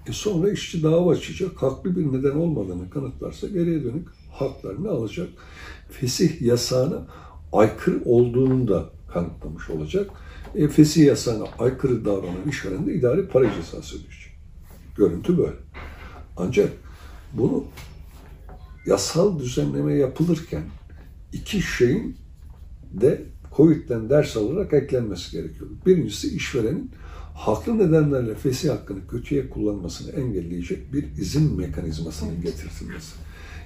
E 0.07 0.13
sonra 0.13 0.51
işçi 0.51 0.83
dava 0.83 1.13
açacak, 1.13 1.63
haklı 1.63 1.97
bir 1.97 2.19
neden 2.19 2.37
olmadığını 2.37 2.91
kanıtlarsa 2.91 3.49
geriye 3.49 3.85
dönük 3.85 4.09
haklarını 4.33 4.91
alacak. 4.91 5.29
Fesih 5.91 6.43
yasağına 6.43 7.07
aykırı 7.53 8.03
olduğunu 8.05 8.69
da 8.69 8.91
kanıtlamış 9.13 9.71
olacak. 9.71 10.11
E, 10.55 10.69
fesih 10.69 11.07
yasağına 11.07 11.45
aykırı 11.59 12.05
davranan 12.05 12.49
işveren 12.49 12.87
de 12.87 12.95
idari 12.95 13.29
para 13.29 13.55
cezası 13.55 13.97
ödeyecek. 13.97 14.33
Görüntü 14.97 15.39
böyle. 15.39 15.57
Ancak 16.37 16.73
bunu 17.33 17.65
yasal 18.87 19.39
düzenleme 19.39 19.95
yapılırken 19.95 20.63
iki 21.33 21.63
şeyin 21.63 22.17
de 22.93 23.27
COVID'den 23.57 24.11
ders 24.11 24.37
alarak 24.37 24.73
eklenmesi 24.73 25.33
gerekiyor. 25.33 25.71
Birincisi 25.87 26.37
işverenin 26.37 26.91
haklı 27.35 27.79
nedenlerle 27.79 28.35
fesih 28.35 28.71
hakkını 28.71 29.07
kötüye 29.07 29.51
kullanmasını 29.51 30.13
engelleyecek 30.13 30.93
bir 30.93 31.05
izin 31.19 31.57
mekanizmasının 31.57 32.43
getirtilmesi. 32.43 33.15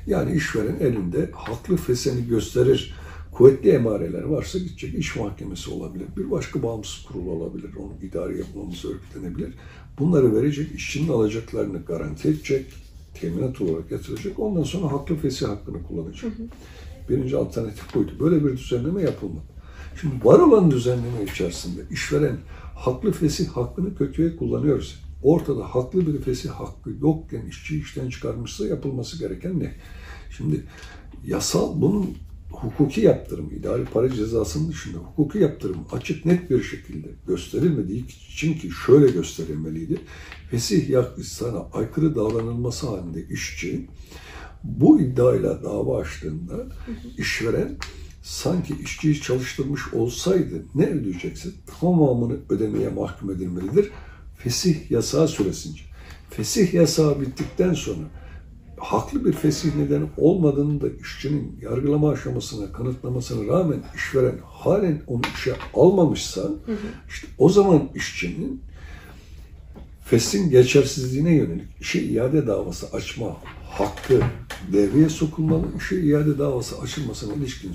Yani 0.07 0.37
işveren 0.37 0.77
elinde 0.81 1.31
haklı 1.33 1.77
feseni 1.77 2.27
gösterir, 2.27 2.95
kuvvetli 3.33 3.71
emareler 3.71 4.23
varsa 4.23 4.59
gidecek 4.59 4.95
iş 4.95 5.17
mahkemesi 5.17 5.71
olabilir, 5.71 6.07
bir 6.17 6.31
başka 6.31 6.63
bağımsız 6.63 7.05
kurul 7.05 7.27
olabilir, 7.27 7.71
onun 7.79 8.09
idari 8.09 8.39
yapmamız 8.39 8.85
örgütlenebilir. 8.85 9.55
Bunları 9.99 10.37
verecek, 10.37 10.75
işçinin 10.75 11.09
alacaklarını 11.09 11.85
garanti 11.85 12.29
edecek, 12.29 12.67
teminat 13.21 13.61
olarak 13.61 13.91
yatıracak, 13.91 14.39
ondan 14.39 14.63
sonra 14.63 14.93
haklı 14.93 15.17
fesih 15.17 15.49
hakkını 15.49 15.83
kullanacak. 15.83 16.33
Birinci 17.09 17.37
alternatif 17.37 17.95
buydu. 17.95 18.13
Böyle 18.21 18.45
bir 18.45 18.53
düzenleme 18.53 19.03
yapılmadı. 19.03 19.54
Şimdi 20.01 20.25
var 20.25 20.39
olan 20.39 20.71
düzenleme 20.71 21.25
içerisinde 21.33 21.81
işveren 21.91 22.37
haklı 22.75 23.13
fesih 23.13 23.49
hakkını 23.49 23.97
kötüye 23.97 24.37
kullanıyorsa, 24.37 24.97
ortada 25.23 25.75
haklı 25.75 26.07
bir 26.07 26.21
fesih 26.21 26.51
hakkı 26.51 26.91
yokken 27.01 27.47
işçi 27.47 27.79
işten 27.79 28.09
çıkarmışsa 28.09 28.67
yapılması 28.67 29.19
gereken 29.19 29.61
ne? 29.61 29.75
Şimdi 30.37 30.65
yasal 31.27 31.81
bunun 31.81 32.17
hukuki 32.51 33.01
yaptırım, 33.01 33.51
idari 33.51 33.85
para 33.85 34.11
cezasının 34.11 34.69
dışında 34.69 34.99
hukuki 34.99 35.39
yaptırım 35.39 35.77
açık 35.93 36.25
net 36.25 36.51
bir 36.51 36.63
şekilde 36.63 37.09
gösterilmediği 37.27 38.07
için 38.07 38.55
ki 38.55 38.71
şöyle 38.87 39.13
gösterilmeliydi. 39.13 40.01
Fesih 40.51 40.89
yaklaşsana 40.89 41.59
aykırı 41.73 42.17
davranılması 42.17 42.87
halinde 42.87 43.27
işçi 43.29 43.89
bu 44.65 45.01
iddiayla 45.01 45.63
dava 45.63 46.01
açtığında 46.01 46.67
işveren 47.19 47.77
sanki 48.25 48.75
işçiyi 48.83 49.21
çalıştırmış 49.21 49.95
olsaydı 49.95 50.65
ne 50.75 50.87
ödeyecekse 50.87 51.49
tamamını 51.81 52.37
ödemeye 52.49 52.89
mahkum 52.89 53.31
edilmelidir. 53.31 53.91
Fesih 54.37 54.91
yasağı 54.91 55.29
süresince. 55.29 55.83
Fesih 56.31 56.75
yasağı 56.75 57.21
bittikten 57.21 57.75
sonra 57.75 58.05
haklı 58.79 59.25
bir 59.25 59.33
fesih 59.33 59.77
nedeni 59.77 60.05
olmadığını 60.17 60.81
da 60.81 60.87
işçinin 61.03 61.59
yargılama 61.63 62.11
aşamasına 62.11 62.73
kanıtlamasına 62.73 63.47
rağmen 63.53 63.83
işveren 63.97 64.39
halen 64.45 65.03
onu 65.07 65.23
işe 65.35 65.53
almamışsa 65.75 66.41
hı 66.41 66.73
hı. 66.73 66.77
işte 67.09 67.27
o 67.39 67.49
zaman 67.49 67.89
işçinin 67.95 68.63
fesin 70.05 70.51
geçersizliğine 70.51 71.35
yönelik 71.35 71.69
işe 71.81 72.03
iade 72.03 72.47
davası 72.47 72.87
açma 72.93 73.37
hakkı 73.71 74.21
devreye 74.73 75.09
sokulmalı. 75.09 75.67
İşe 75.79 76.01
iade 76.01 76.39
davası 76.39 76.79
açılmasına 76.81 77.35
ilişkin 77.35 77.73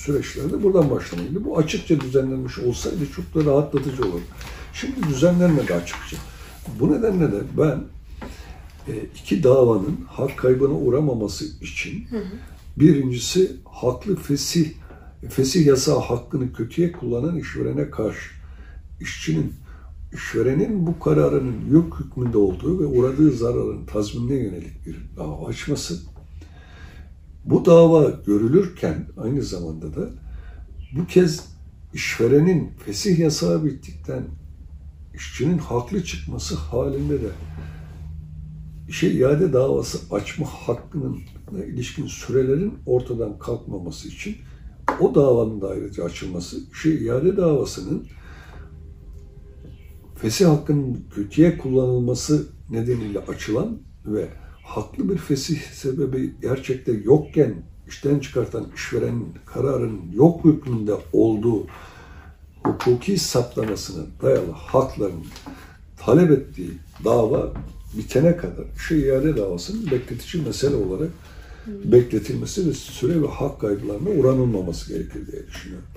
süreçler 0.00 0.52
de 0.52 0.62
buradan 0.62 0.90
başlamalıydı. 0.90 1.44
Bu 1.44 1.58
açıkça 1.58 2.00
düzenlenmiş 2.00 2.58
olsaydı 2.58 3.12
çok 3.16 3.34
da 3.34 3.50
rahatlatıcı 3.50 4.02
olurdu. 4.02 4.22
Şimdi 4.72 5.02
düzenlenmedi 5.08 5.74
açıkça. 5.74 6.16
Bu 6.80 6.92
nedenle 6.92 7.32
de 7.32 7.40
ben 7.58 7.84
e, 8.88 8.92
iki 9.20 9.42
davanın 9.42 9.96
hak 10.08 10.36
kaybına 10.36 10.72
uğramaması 10.72 11.44
için 11.60 12.04
hı 12.10 12.16
hı. 12.16 12.22
birincisi 12.76 13.56
haklı 13.64 14.16
fesih 14.16 14.70
fesih 15.28 15.66
yasağı 15.66 15.98
hakkını 15.98 16.52
kötüye 16.52 16.92
kullanan 16.92 17.38
işverene 17.38 17.90
karşı 17.90 18.30
işçinin 19.00 19.52
işverenin 20.12 20.86
bu 20.86 20.98
kararının 20.98 21.70
yok 21.72 22.00
hükmünde 22.00 22.38
olduğu 22.38 22.80
ve 22.80 22.86
uğradığı 22.86 23.32
zararın 23.32 23.86
tazminine 23.86 24.34
yönelik 24.34 24.86
bir 24.86 24.96
dava 25.16 25.46
açması. 25.46 25.98
Bu 27.44 27.64
dava 27.64 28.10
görülürken 28.26 29.06
aynı 29.16 29.42
zamanda 29.42 29.94
da 29.96 30.10
bu 30.96 31.06
kez 31.06 31.44
işverenin 31.94 32.70
fesih 32.86 33.18
yasağı 33.18 33.64
bittikten 33.64 34.22
işçinin 35.14 35.58
haklı 35.58 36.04
çıkması 36.04 36.54
halinde 36.54 37.22
de 37.22 37.28
işe 38.88 39.10
iade 39.10 39.52
davası 39.52 40.14
açma 40.14 40.46
hakkının 40.46 41.18
ilişkin 41.66 42.06
sürelerin 42.06 42.74
ortadan 42.86 43.38
kalkmaması 43.38 44.08
için 44.08 44.36
o 45.00 45.14
davanın 45.14 45.60
da 45.60 45.68
ayrıca 45.68 46.04
açılması, 46.04 46.56
işe 46.72 46.94
iade 46.94 47.36
davasının 47.36 48.06
fesih 50.16 50.46
hakkının 50.46 51.04
kötüye 51.14 51.58
kullanılması 51.58 52.46
nedeniyle 52.70 53.18
açılan 53.18 53.78
ve 54.06 54.28
haklı 54.70 55.08
bir 55.08 55.18
fesih 55.18 55.60
sebebi 55.60 56.34
gerçekte 56.42 56.92
yokken 56.92 57.54
işten 57.88 58.18
çıkartan 58.18 58.66
işverenin 58.74 59.28
kararının 59.46 60.12
yok 60.12 60.44
hükmünde 60.44 60.92
olduğu 61.12 61.66
hukuki 62.62 63.18
saptamasına 63.18 64.04
dayalı 64.22 64.52
hakların 64.52 65.24
talep 65.98 66.30
ettiği 66.30 66.70
dava 67.04 67.52
bitene 67.98 68.36
kadar 68.36 68.64
şu 68.76 68.94
iade 68.94 69.36
davasının 69.36 69.90
bekletici 69.90 70.44
mesele 70.44 70.76
olarak 70.76 71.10
bekletilmesi 71.66 72.68
ve 72.68 72.72
süre 72.72 73.22
ve 73.22 73.26
hak 73.26 73.60
kaygılarına 73.60 74.10
uğranılmaması 74.10 74.92
gerekir 74.92 75.32
diye 75.32 75.46
düşünüyorum. 75.46 75.88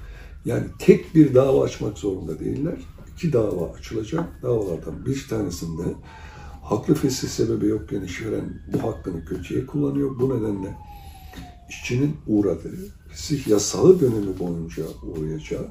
Yani 0.46 0.64
tek 0.80 1.16
bir 1.16 1.36
dava 1.36 1.64
açmak 1.64 1.98
zorunda 1.98 2.40
değiller. 2.40 2.78
İki 3.16 3.34
dava 3.34 3.74
açılacak. 3.74 4.24
Davalardan 4.44 5.06
bir 5.06 5.28
tanesinde 5.30 5.84
haklı 6.64 6.96
fesih 6.96 7.28
sebebi 7.28 7.68
yokken 7.68 8.02
işveren 8.02 8.62
bu 8.74 8.84
hakkını 8.84 9.26
kötüye 9.26 9.66
kullanıyor. 9.66 10.20
Bu 10.20 10.38
nedenle 10.40 10.78
işçinin 11.70 12.16
uğradığı 12.28 12.90
fesih 13.10 13.48
yasağı 13.48 14.00
dönemi 14.00 14.40
boyunca 14.40 14.84
uğrayacağı 15.04 15.68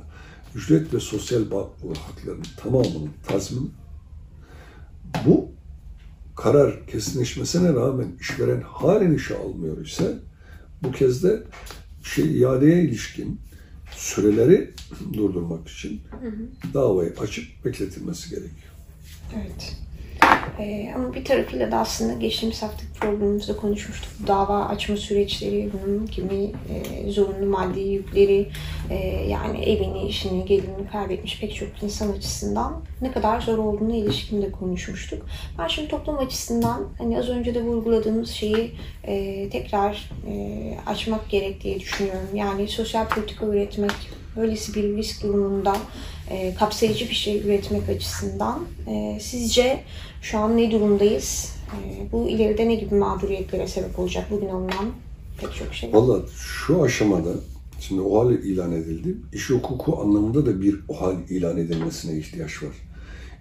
ücret 0.54 0.94
ve 0.94 1.00
sosyal 1.00 1.44
hakların 2.06 2.42
tamamının 2.56 3.10
tazmin 3.26 3.72
bu 5.26 5.48
karar 6.36 6.86
kesinleşmesine 6.86 7.72
rağmen 7.72 8.08
işveren 8.20 8.60
halen 8.60 9.14
işe 9.14 9.36
almıyor 9.36 9.86
ise 9.86 10.18
bu 10.82 10.92
kez 10.92 11.24
de 11.24 11.42
şey 12.02 12.40
iadeye 12.40 12.82
ilişkin 12.82 13.40
süreleri 13.90 14.70
durdurmak 15.12 15.68
için 15.68 16.00
davayı 16.74 17.14
açıp 17.20 17.64
bekletilmesi 17.64 18.30
gerekiyor. 18.30 18.72
Evet. 19.34 19.76
Ee, 20.58 20.92
ama 20.96 21.14
bir 21.14 21.24
tarafıyla 21.24 21.72
da 21.72 21.78
aslında 21.78 22.12
geçtiğimiz 22.12 22.62
haftaki 22.62 22.92
programımızda 22.92 23.56
konuşmuştuk. 23.56 24.10
Dava 24.26 24.64
açma 24.64 24.96
süreçleri, 24.96 25.70
bunun 25.72 26.06
kimi 26.06 26.44
e, 26.44 27.10
zorunlu 27.10 27.46
maddi 27.46 27.80
yükleri, 27.80 28.48
e, 28.90 28.94
yani 29.28 29.64
evini, 29.64 30.06
işini, 30.08 30.44
gelirini 30.44 30.88
kaybetmiş 30.92 31.40
pek 31.40 31.54
çok 31.54 31.82
insan 31.82 32.12
açısından 32.12 32.80
ne 33.00 33.12
kadar 33.12 33.40
zor 33.40 33.58
olduğunu 33.58 33.94
ilişkin 33.94 34.42
de 34.42 34.52
konuşmuştuk. 34.52 35.26
Ben 35.58 35.68
şimdi 35.68 35.88
toplum 35.88 36.18
açısından 36.18 36.88
hani 36.98 37.18
az 37.18 37.28
önce 37.28 37.54
de 37.54 37.62
vurguladığımız 37.62 38.30
şeyi 38.30 38.72
e, 39.04 39.48
tekrar 39.50 40.10
e, 40.28 40.74
açmak 40.86 41.30
gerek 41.30 41.62
diye 41.62 41.80
düşünüyorum. 41.80 42.28
Yani 42.34 42.68
sosyal 42.68 43.08
politika 43.08 43.46
üretmek, 43.46 43.92
böylesi 44.36 44.74
bir 44.74 44.96
risk 44.96 45.22
durumunda 45.22 45.76
e, 46.30 46.54
kapsayıcı 46.54 47.08
bir 47.08 47.14
şey 47.14 47.38
üretmek 47.38 47.88
açısından 47.88 48.64
e, 48.88 49.18
sizce 49.20 49.84
şu 50.22 50.38
an 50.38 50.56
ne 50.56 50.70
durumdayız? 50.70 51.52
E, 51.72 52.12
bu 52.12 52.28
ileride 52.28 52.68
ne 52.68 52.74
gibi 52.74 52.94
mağduriyetlere 52.94 53.68
sebep 53.68 53.98
olacak 53.98 54.26
bugün 54.30 54.48
alınan 54.48 54.90
pek 55.40 55.54
çok 55.54 55.74
şey? 55.74 55.92
Valla 55.92 56.20
şu 56.36 56.82
aşamada 56.82 57.32
şimdi 57.80 58.00
OHAL 58.00 58.32
ilan 58.32 58.72
edildi. 58.72 59.16
İş 59.32 59.50
hukuku 59.50 60.00
anlamında 60.00 60.46
da 60.46 60.60
bir 60.60 60.80
OHAL 60.88 61.16
ilan 61.28 61.56
edilmesine 61.56 62.18
ihtiyaç 62.18 62.62
var. 62.62 62.72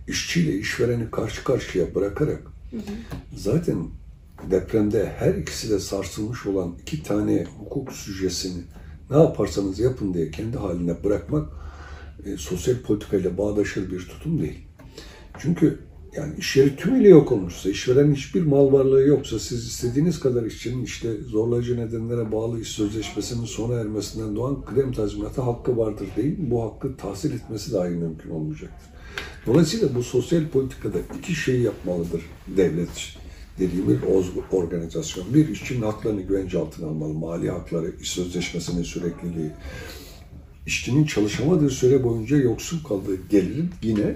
İşçiyle 0.08 0.58
işvereni 0.58 1.12
karşı 1.12 1.43
karşıya 1.43 1.95
bırakarak 1.95 2.41
hı 2.71 2.77
hı. 2.77 2.82
zaten 3.36 3.88
depremde 4.51 5.13
her 5.17 5.34
ikisi 5.34 5.69
de 5.69 5.80
sarsılmış 5.80 6.45
olan 6.45 6.75
iki 6.82 7.04
tane 7.04 7.45
hukuk 7.60 7.93
süjesini 7.93 8.62
ne 9.12 9.17
yaparsanız 9.17 9.80
yapın 9.80 10.13
diye 10.13 10.32
kendi 10.32 10.58
haline 10.58 11.04
bırakmak 11.04 11.50
e, 12.26 12.38
sosyal 12.38 12.78
politikayla 12.78 13.38
bağdaşır 13.38 13.91
bir 13.91 14.00
tutum 14.00 14.41
değil. 14.41 14.60
Çünkü 15.39 15.80
yani 16.15 16.34
iş 16.38 16.58
yeri 16.58 16.76
tümüyle 16.76 17.10
yok 17.10 17.32
olmuşsa, 17.32 17.69
işverenin 17.69 18.15
hiçbir 18.15 18.41
mal 18.41 18.74
varlığı 18.74 19.02
yoksa, 19.02 19.39
siz 19.39 19.67
istediğiniz 19.67 20.19
kadar 20.19 20.43
işçinin 20.43 20.84
işte 20.84 21.13
zorlayıcı 21.24 21.78
nedenlere 21.78 22.32
bağlı 22.32 22.62
iş 22.62 22.67
sözleşmesinin 22.67 23.45
sona 23.45 23.76
ermesinden 23.76 24.36
doğan 24.36 24.65
kıdem 24.65 24.91
tazminatı 24.91 25.41
hakkı 25.41 25.78
vardır 25.78 26.08
değil, 26.17 26.36
bu 26.39 26.63
hakkı 26.63 26.97
tahsil 26.97 27.34
etmesi 27.34 27.74
dahi 27.74 27.89
mümkün 27.89 28.30
olmayacaktır. 28.30 28.89
Dolayısıyla 29.45 29.95
bu 29.95 30.04
sosyal 30.04 30.47
politikada 30.47 30.97
iki 31.19 31.36
şeyi 31.36 31.62
yapmalıdır 31.62 32.21
devlet 32.47 33.17
dediğimiz 33.62 33.97
organizasyon. 34.52 35.34
Bir, 35.34 35.50
işçinin 35.50 35.82
haklarını 35.82 36.21
güvence 36.21 36.58
altına 36.58 36.88
almalı, 36.88 37.13
mali 37.13 37.52
hakları, 37.52 37.93
iş 38.02 38.10
sözleşmesinin 38.10 38.84
sürekliliği, 38.84 39.52
işçinin 40.65 41.06
çalışamadığı 41.06 41.69
süre 41.69 42.04
boyunca 42.04 42.38
yoksul 42.38 42.84
kaldığı 42.84 43.28
gelirin 43.30 43.69
yine 43.82 44.15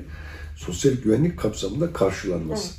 sosyal 0.55 0.93
güvenlik 0.93 1.39
kapsamında 1.39 1.93
karşılanması. 1.93 2.73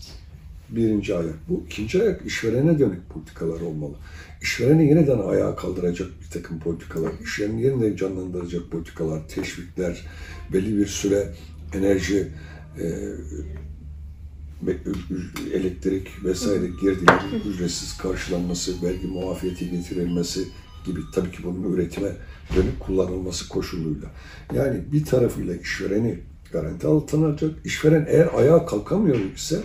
Birinci 0.68 1.16
ayak 1.16 1.48
bu. 1.48 1.64
İkinci 1.66 2.02
ayak 2.02 2.26
işverene 2.26 2.78
dönük 2.78 3.10
politikalar 3.10 3.60
olmalı. 3.60 3.94
İşvereni 4.42 4.88
yeniden 4.88 5.18
ayağa 5.18 5.56
kaldıracak 5.56 6.08
bir 6.20 6.30
takım 6.30 6.58
politikalar, 6.58 7.12
işvereni 7.22 7.62
yeniden 7.62 7.96
canlandıracak 7.96 8.70
politikalar, 8.70 9.28
teşvikler, 9.28 10.06
belli 10.52 10.78
bir 10.78 10.86
süre 10.86 11.28
enerji, 11.74 12.28
e, 12.78 12.84
elektrik 15.52 16.24
vesaire 16.24 16.66
girdilerin 16.80 17.50
ücretsiz 17.50 17.98
karşılanması, 17.98 18.82
vergi 18.82 19.06
muafiyeti 19.06 19.70
getirilmesi 19.70 20.48
gibi 20.86 21.00
tabii 21.14 21.30
ki 21.30 21.38
bunun 21.44 21.72
üretime 21.72 22.08
dönük 22.56 22.80
kullanılması 22.80 23.48
koşuluyla. 23.48 24.08
Yani 24.54 24.80
bir 24.92 25.04
tarafıyla 25.04 25.56
işvereni 25.56 26.18
garanti 26.52 26.86
altına 26.86 27.26
alacak. 27.26 27.50
İşveren 27.64 28.06
eğer 28.08 28.28
ayağa 28.34 28.66
kalkamıyor 28.66 29.16
ise 29.36 29.60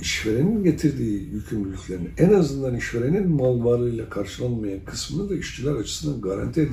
işverenin 0.00 0.64
getirdiği 0.64 1.28
yükümlülüklerini 1.32 2.08
en 2.18 2.32
azından 2.32 2.76
işverenin 2.76 3.30
mal 3.30 3.64
varlığıyla 3.64 4.08
karşılanmayan 4.08 4.84
kısmını 4.84 5.30
da 5.30 5.34
işçiler 5.34 5.72
açısından 5.74 6.20
garanti 6.20 6.68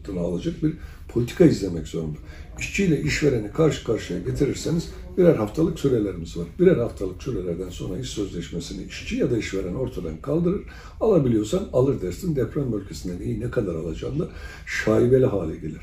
altına 0.00 0.20
alacak 0.20 0.62
bir 0.62 0.72
politika 1.08 1.44
izlemek 1.44 1.88
zorunda. 1.88 2.18
İşçiyle 2.58 3.02
işvereni 3.02 3.52
karşı 3.52 3.84
karşıya 3.84 4.18
getirirseniz 4.18 4.88
birer 5.20 5.34
haftalık 5.34 5.78
sürelerimiz 5.78 6.36
var. 6.36 6.46
Birer 6.60 6.76
haftalık 6.76 7.22
sürelerden 7.22 7.68
sonra 7.68 7.98
iş 7.98 8.08
sözleşmesini 8.08 8.84
işçi 8.84 9.16
ya 9.16 9.30
da 9.30 9.38
işveren 9.38 9.74
ortadan 9.74 10.16
kaldırır. 10.16 10.60
Alabiliyorsan 11.00 11.68
alır 11.72 12.02
dersin. 12.02 12.36
Deprem 12.36 12.72
bölgesinden 12.72 13.24
iyi 13.24 13.40
ne 13.40 13.50
kadar 13.50 13.74
alacağını 13.74 14.28
şaibeli 14.66 15.26
hale 15.26 15.56
gelir. 15.56 15.80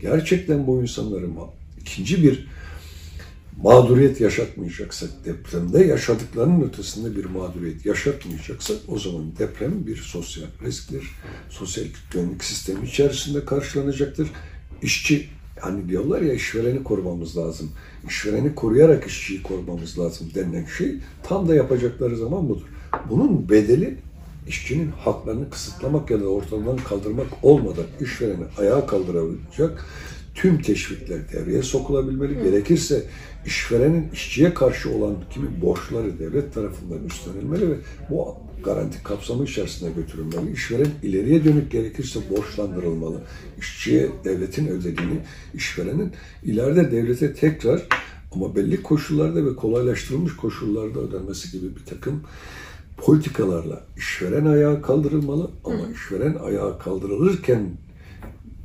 Gerçekten 0.00 0.66
bu 0.66 0.82
insanların 0.82 1.34
ikinci 1.80 2.22
bir 2.22 2.48
mağduriyet 3.62 4.20
yaşatmayacaksak, 4.20 5.10
depremde 5.24 5.84
yaşadıklarının 5.84 6.68
ötesinde 6.68 7.16
bir 7.16 7.24
mağduriyet 7.24 7.86
yaşatmayacaksak 7.86 8.76
o 8.88 8.98
zaman 8.98 9.36
deprem 9.38 9.86
bir 9.86 9.96
sosyal 9.96 10.46
risktir. 10.64 11.04
Sosyal 11.50 11.84
güvenlik 12.12 12.44
sistemi 12.44 12.86
içerisinde 12.86 13.44
karşılanacaktır. 13.44 14.28
İşçi 14.82 15.28
hani 15.60 15.88
diyorlar 15.88 16.20
ya 16.22 16.34
işvereni 16.34 16.82
korumamız 16.82 17.36
lazım. 17.36 17.70
İşvereni 18.06 18.54
koruyarak 18.54 19.06
işçiyi 19.06 19.42
korumamız 19.42 19.98
lazım 19.98 20.30
denilen 20.34 20.66
şey 20.78 20.94
tam 21.22 21.48
da 21.48 21.54
yapacakları 21.54 22.16
zaman 22.16 22.48
budur. 22.48 22.66
Bunun 23.10 23.48
bedeli 23.48 23.96
işçinin 24.46 24.90
haklarını 24.90 25.50
kısıtlamak 25.50 26.10
ya 26.10 26.20
da 26.20 26.28
ortadan 26.28 26.76
kaldırmak 26.76 27.26
olmadan 27.42 27.84
işvereni 28.00 28.44
ayağa 28.58 28.86
kaldırabilecek 28.86 29.70
tüm 30.38 30.62
teşvikler 30.62 31.32
devreye 31.32 31.62
sokulabilmeli. 31.62 32.42
Gerekirse 32.42 33.04
işverenin 33.46 34.10
işçiye 34.12 34.54
karşı 34.54 34.90
olan 34.90 35.16
kimi 35.30 35.60
borçları 35.62 36.18
devlet 36.18 36.54
tarafından 36.54 37.04
üstlenilmeli 37.04 37.70
ve 37.70 37.74
bu 38.10 38.36
garanti 38.64 39.02
kapsamı 39.02 39.44
içerisinde 39.44 39.90
götürülmeli. 39.90 40.52
İşveren 40.52 40.88
ileriye 41.02 41.44
dönük 41.44 41.70
gerekirse 41.70 42.20
borçlandırılmalı. 42.30 43.22
İşçiye 43.58 44.08
devletin 44.24 44.66
ödediğini 44.66 45.20
işverenin 45.54 46.12
ileride 46.42 46.90
devlete 46.90 47.34
tekrar 47.34 47.82
ama 48.32 48.56
belli 48.56 48.82
koşullarda 48.82 49.46
ve 49.46 49.56
kolaylaştırılmış 49.56 50.36
koşullarda 50.36 51.00
ödenmesi 51.00 51.52
gibi 51.52 51.76
bir 51.76 51.84
takım 51.84 52.22
politikalarla 52.96 53.86
işveren 53.96 54.44
ayağa 54.44 54.82
kaldırılmalı 54.82 55.50
ama 55.64 55.88
işveren 55.94 56.34
ayağa 56.34 56.78
kaldırılırken 56.78 57.70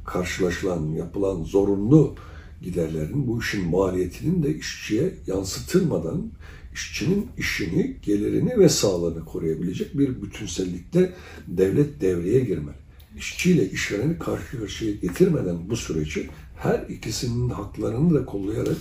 karşılaşılan, 0.05 0.87
yapılan 0.87 1.43
zorunlu 1.43 2.15
giderlerin 2.61 3.27
bu 3.27 3.39
işin 3.39 3.69
maliyetinin 3.69 4.43
de 4.43 4.55
işçiye 4.55 5.13
yansıtılmadan 5.27 6.31
işçinin 6.73 7.27
işini, 7.37 7.97
gelirini 8.01 8.59
ve 8.59 8.69
sağlığını 8.69 9.25
koruyabilecek 9.25 9.97
bir 9.97 10.21
bütünsellikte 10.21 11.13
devlet 11.47 12.01
devreye 12.01 12.39
girmeli. 12.39 12.75
İşçiyle 13.17 13.69
işvereni 13.69 14.19
karşı 14.19 14.59
karşıya 14.59 14.91
getirmeden 14.91 15.69
bu 15.69 15.77
süreci 15.77 16.29
her 16.57 16.79
ikisinin 16.89 17.49
haklarını 17.49 18.13
da 18.13 18.25
kollayarak 18.25 18.77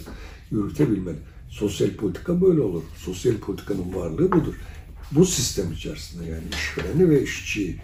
yürütebilmeli. 0.50 1.18
Sosyal 1.50 1.90
politika 1.90 2.40
böyle 2.40 2.61
olur. 2.61 2.82
Sosyal 2.96 3.35
politikanın 3.35 3.94
varlığı 3.94 4.32
budur. 4.32 4.54
Bu 5.12 5.26
sistem 5.26 5.72
içerisinde 5.72 6.24
yani 6.24 6.44
işvereni 6.52 7.11
ve 7.11 7.22
işçiyi 7.22 7.76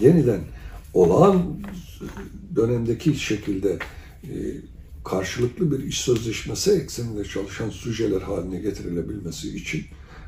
yeniden 0.00 0.40
olağan 0.94 1.60
dönemdeki 2.56 3.14
şekilde 3.14 3.78
e, 4.22 4.32
karşılıklı 5.04 5.72
bir 5.72 5.84
iş 5.84 6.00
sözleşmesi 6.00 6.70
ekseninde 6.72 7.24
çalışan 7.24 7.70
sujeler 7.70 8.20
haline 8.20 8.60
getirilebilmesi 8.60 9.56
için 9.56 9.84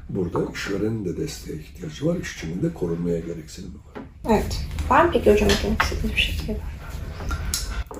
burada 0.08 0.52
işverenin 0.54 1.04
de 1.04 1.16
desteğe 1.16 1.58
ihtiyacı 1.58 2.06
var, 2.06 2.16
işçinin 2.16 2.62
de 2.62 2.74
korunmaya 2.74 3.20
gereksinimi 3.20 3.74
var. 3.74 4.02
Evet. 4.28 4.66
Var 4.90 5.04
mı 5.04 5.10
peki 5.12 5.32
hocam 5.32 5.50
eklemek 5.50 5.82
istediğiniz 5.82 6.16
bir 6.16 6.20
şey? 6.20 6.56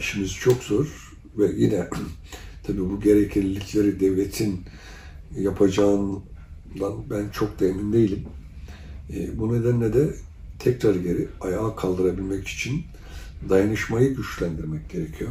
İşimiz 0.00 0.32
çok 0.32 0.62
zor 0.62 1.12
ve 1.38 1.50
yine 1.56 1.88
tabii 2.66 2.80
bu 2.80 3.00
gereklilikleri 3.00 4.00
devletin 4.00 4.60
yapacağından 5.38 7.10
ben 7.10 7.28
çok 7.32 7.60
da 7.60 7.66
emin 7.66 7.92
değilim. 7.92 8.26
E, 9.14 9.38
bu 9.38 9.52
nedenle 9.52 9.92
de 9.92 10.14
tekrar 10.58 10.94
geri 10.94 11.28
ayağa 11.40 11.76
kaldırabilmek 11.76 12.48
için 12.48 12.82
dayanışmayı 13.48 14.14
güçlendirmek 14.16 14.90
gerekiyor. 14.90 15.30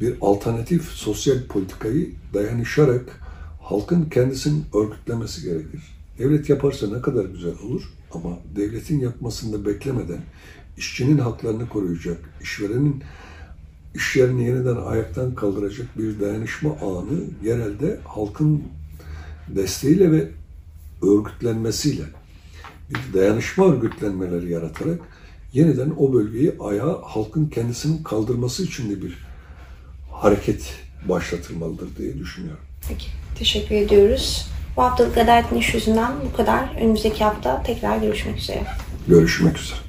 Bir 0.00 0.14
alternatif 0.20 0.84
sosyal 0.84 1.46
politikayı 1.46 2.10
dayanışarak 2.34 3.20
halkın 3.62 4.04
kendisinin 4.04 4.64
örgütlemesi 4.74 5.42
gerekir. 5.42 5.82
Devlet 6.18 6.48
yaparsa 6.48 6.86
ne 6.96 7.02
kadar 7.02 7.24
güzel 7.24 7.54
olur 7.64 7.82
ama 8.12 8.38
devletin 8.56 9.00
yapmasını 9.00 9.52
da 9.52 9.66
beklemeden 9.66 10.20
işçinin 10.76 11.18
haklarını 11.18 11.68
koruyacak, 11.68 12.18
işverenin 12.42 13.02
iş 13.94 14.16
yerini 14.16 14.44
yeniden 14.44 14.76
ayaktan 14.76 15.34
kaldıracak 15.34 15.98
bir 15.98 16.20
dayanışma 16.20 16.70
ağını 16.70 17.20
genelde 17.42 18.00
halkın 18.04 18.62
desteğiyle 19.48 20.12
ve 20.12 20.28
örgütlenmesiyle 21.02 22.04
bir 22.90 23.20
dayanışma 23.20 23.72
örgütlenmeleri 23.72 24.50
yaratarak 24.50 25.00
yeniden 25.52 25.92
o 25.98 26.12
bölgeyi 26.12 26.54
ayağa 26.60 26.98
halkın 27.02 27.46
kendisinin 27.46 28.02
kaldırması 28.02 28.64
için 28.64 28.90
de 28.90 29.02
bir 29.02 29.26
hareket 30.12 30.74
başlatılmalıdır 31.08 31.96
diye 31.96 32.18
düşünüyorum. 32.18 32.64
Peki. 32.88 33.06
Teşekkür 33.38 33.74
ediyoruz. 33.74 34.46
Bu 34.76 34.82
haftalık 34.82 35.18
Adalet'in 35.18 35.56
iş 35.56 35.74
yüzünden 35.74 36.12
bu 36.32 36.36
kadar. 36.36 36.76
Önümüzdeki 36.80 37.24
hafta 37.24 37.62
tekrar 37.62 37.98
görüşmek 37.98 38.38
üzere. 38.38 38.66
Görüşmek 39.08 39.58
üzere. 39.58 39.87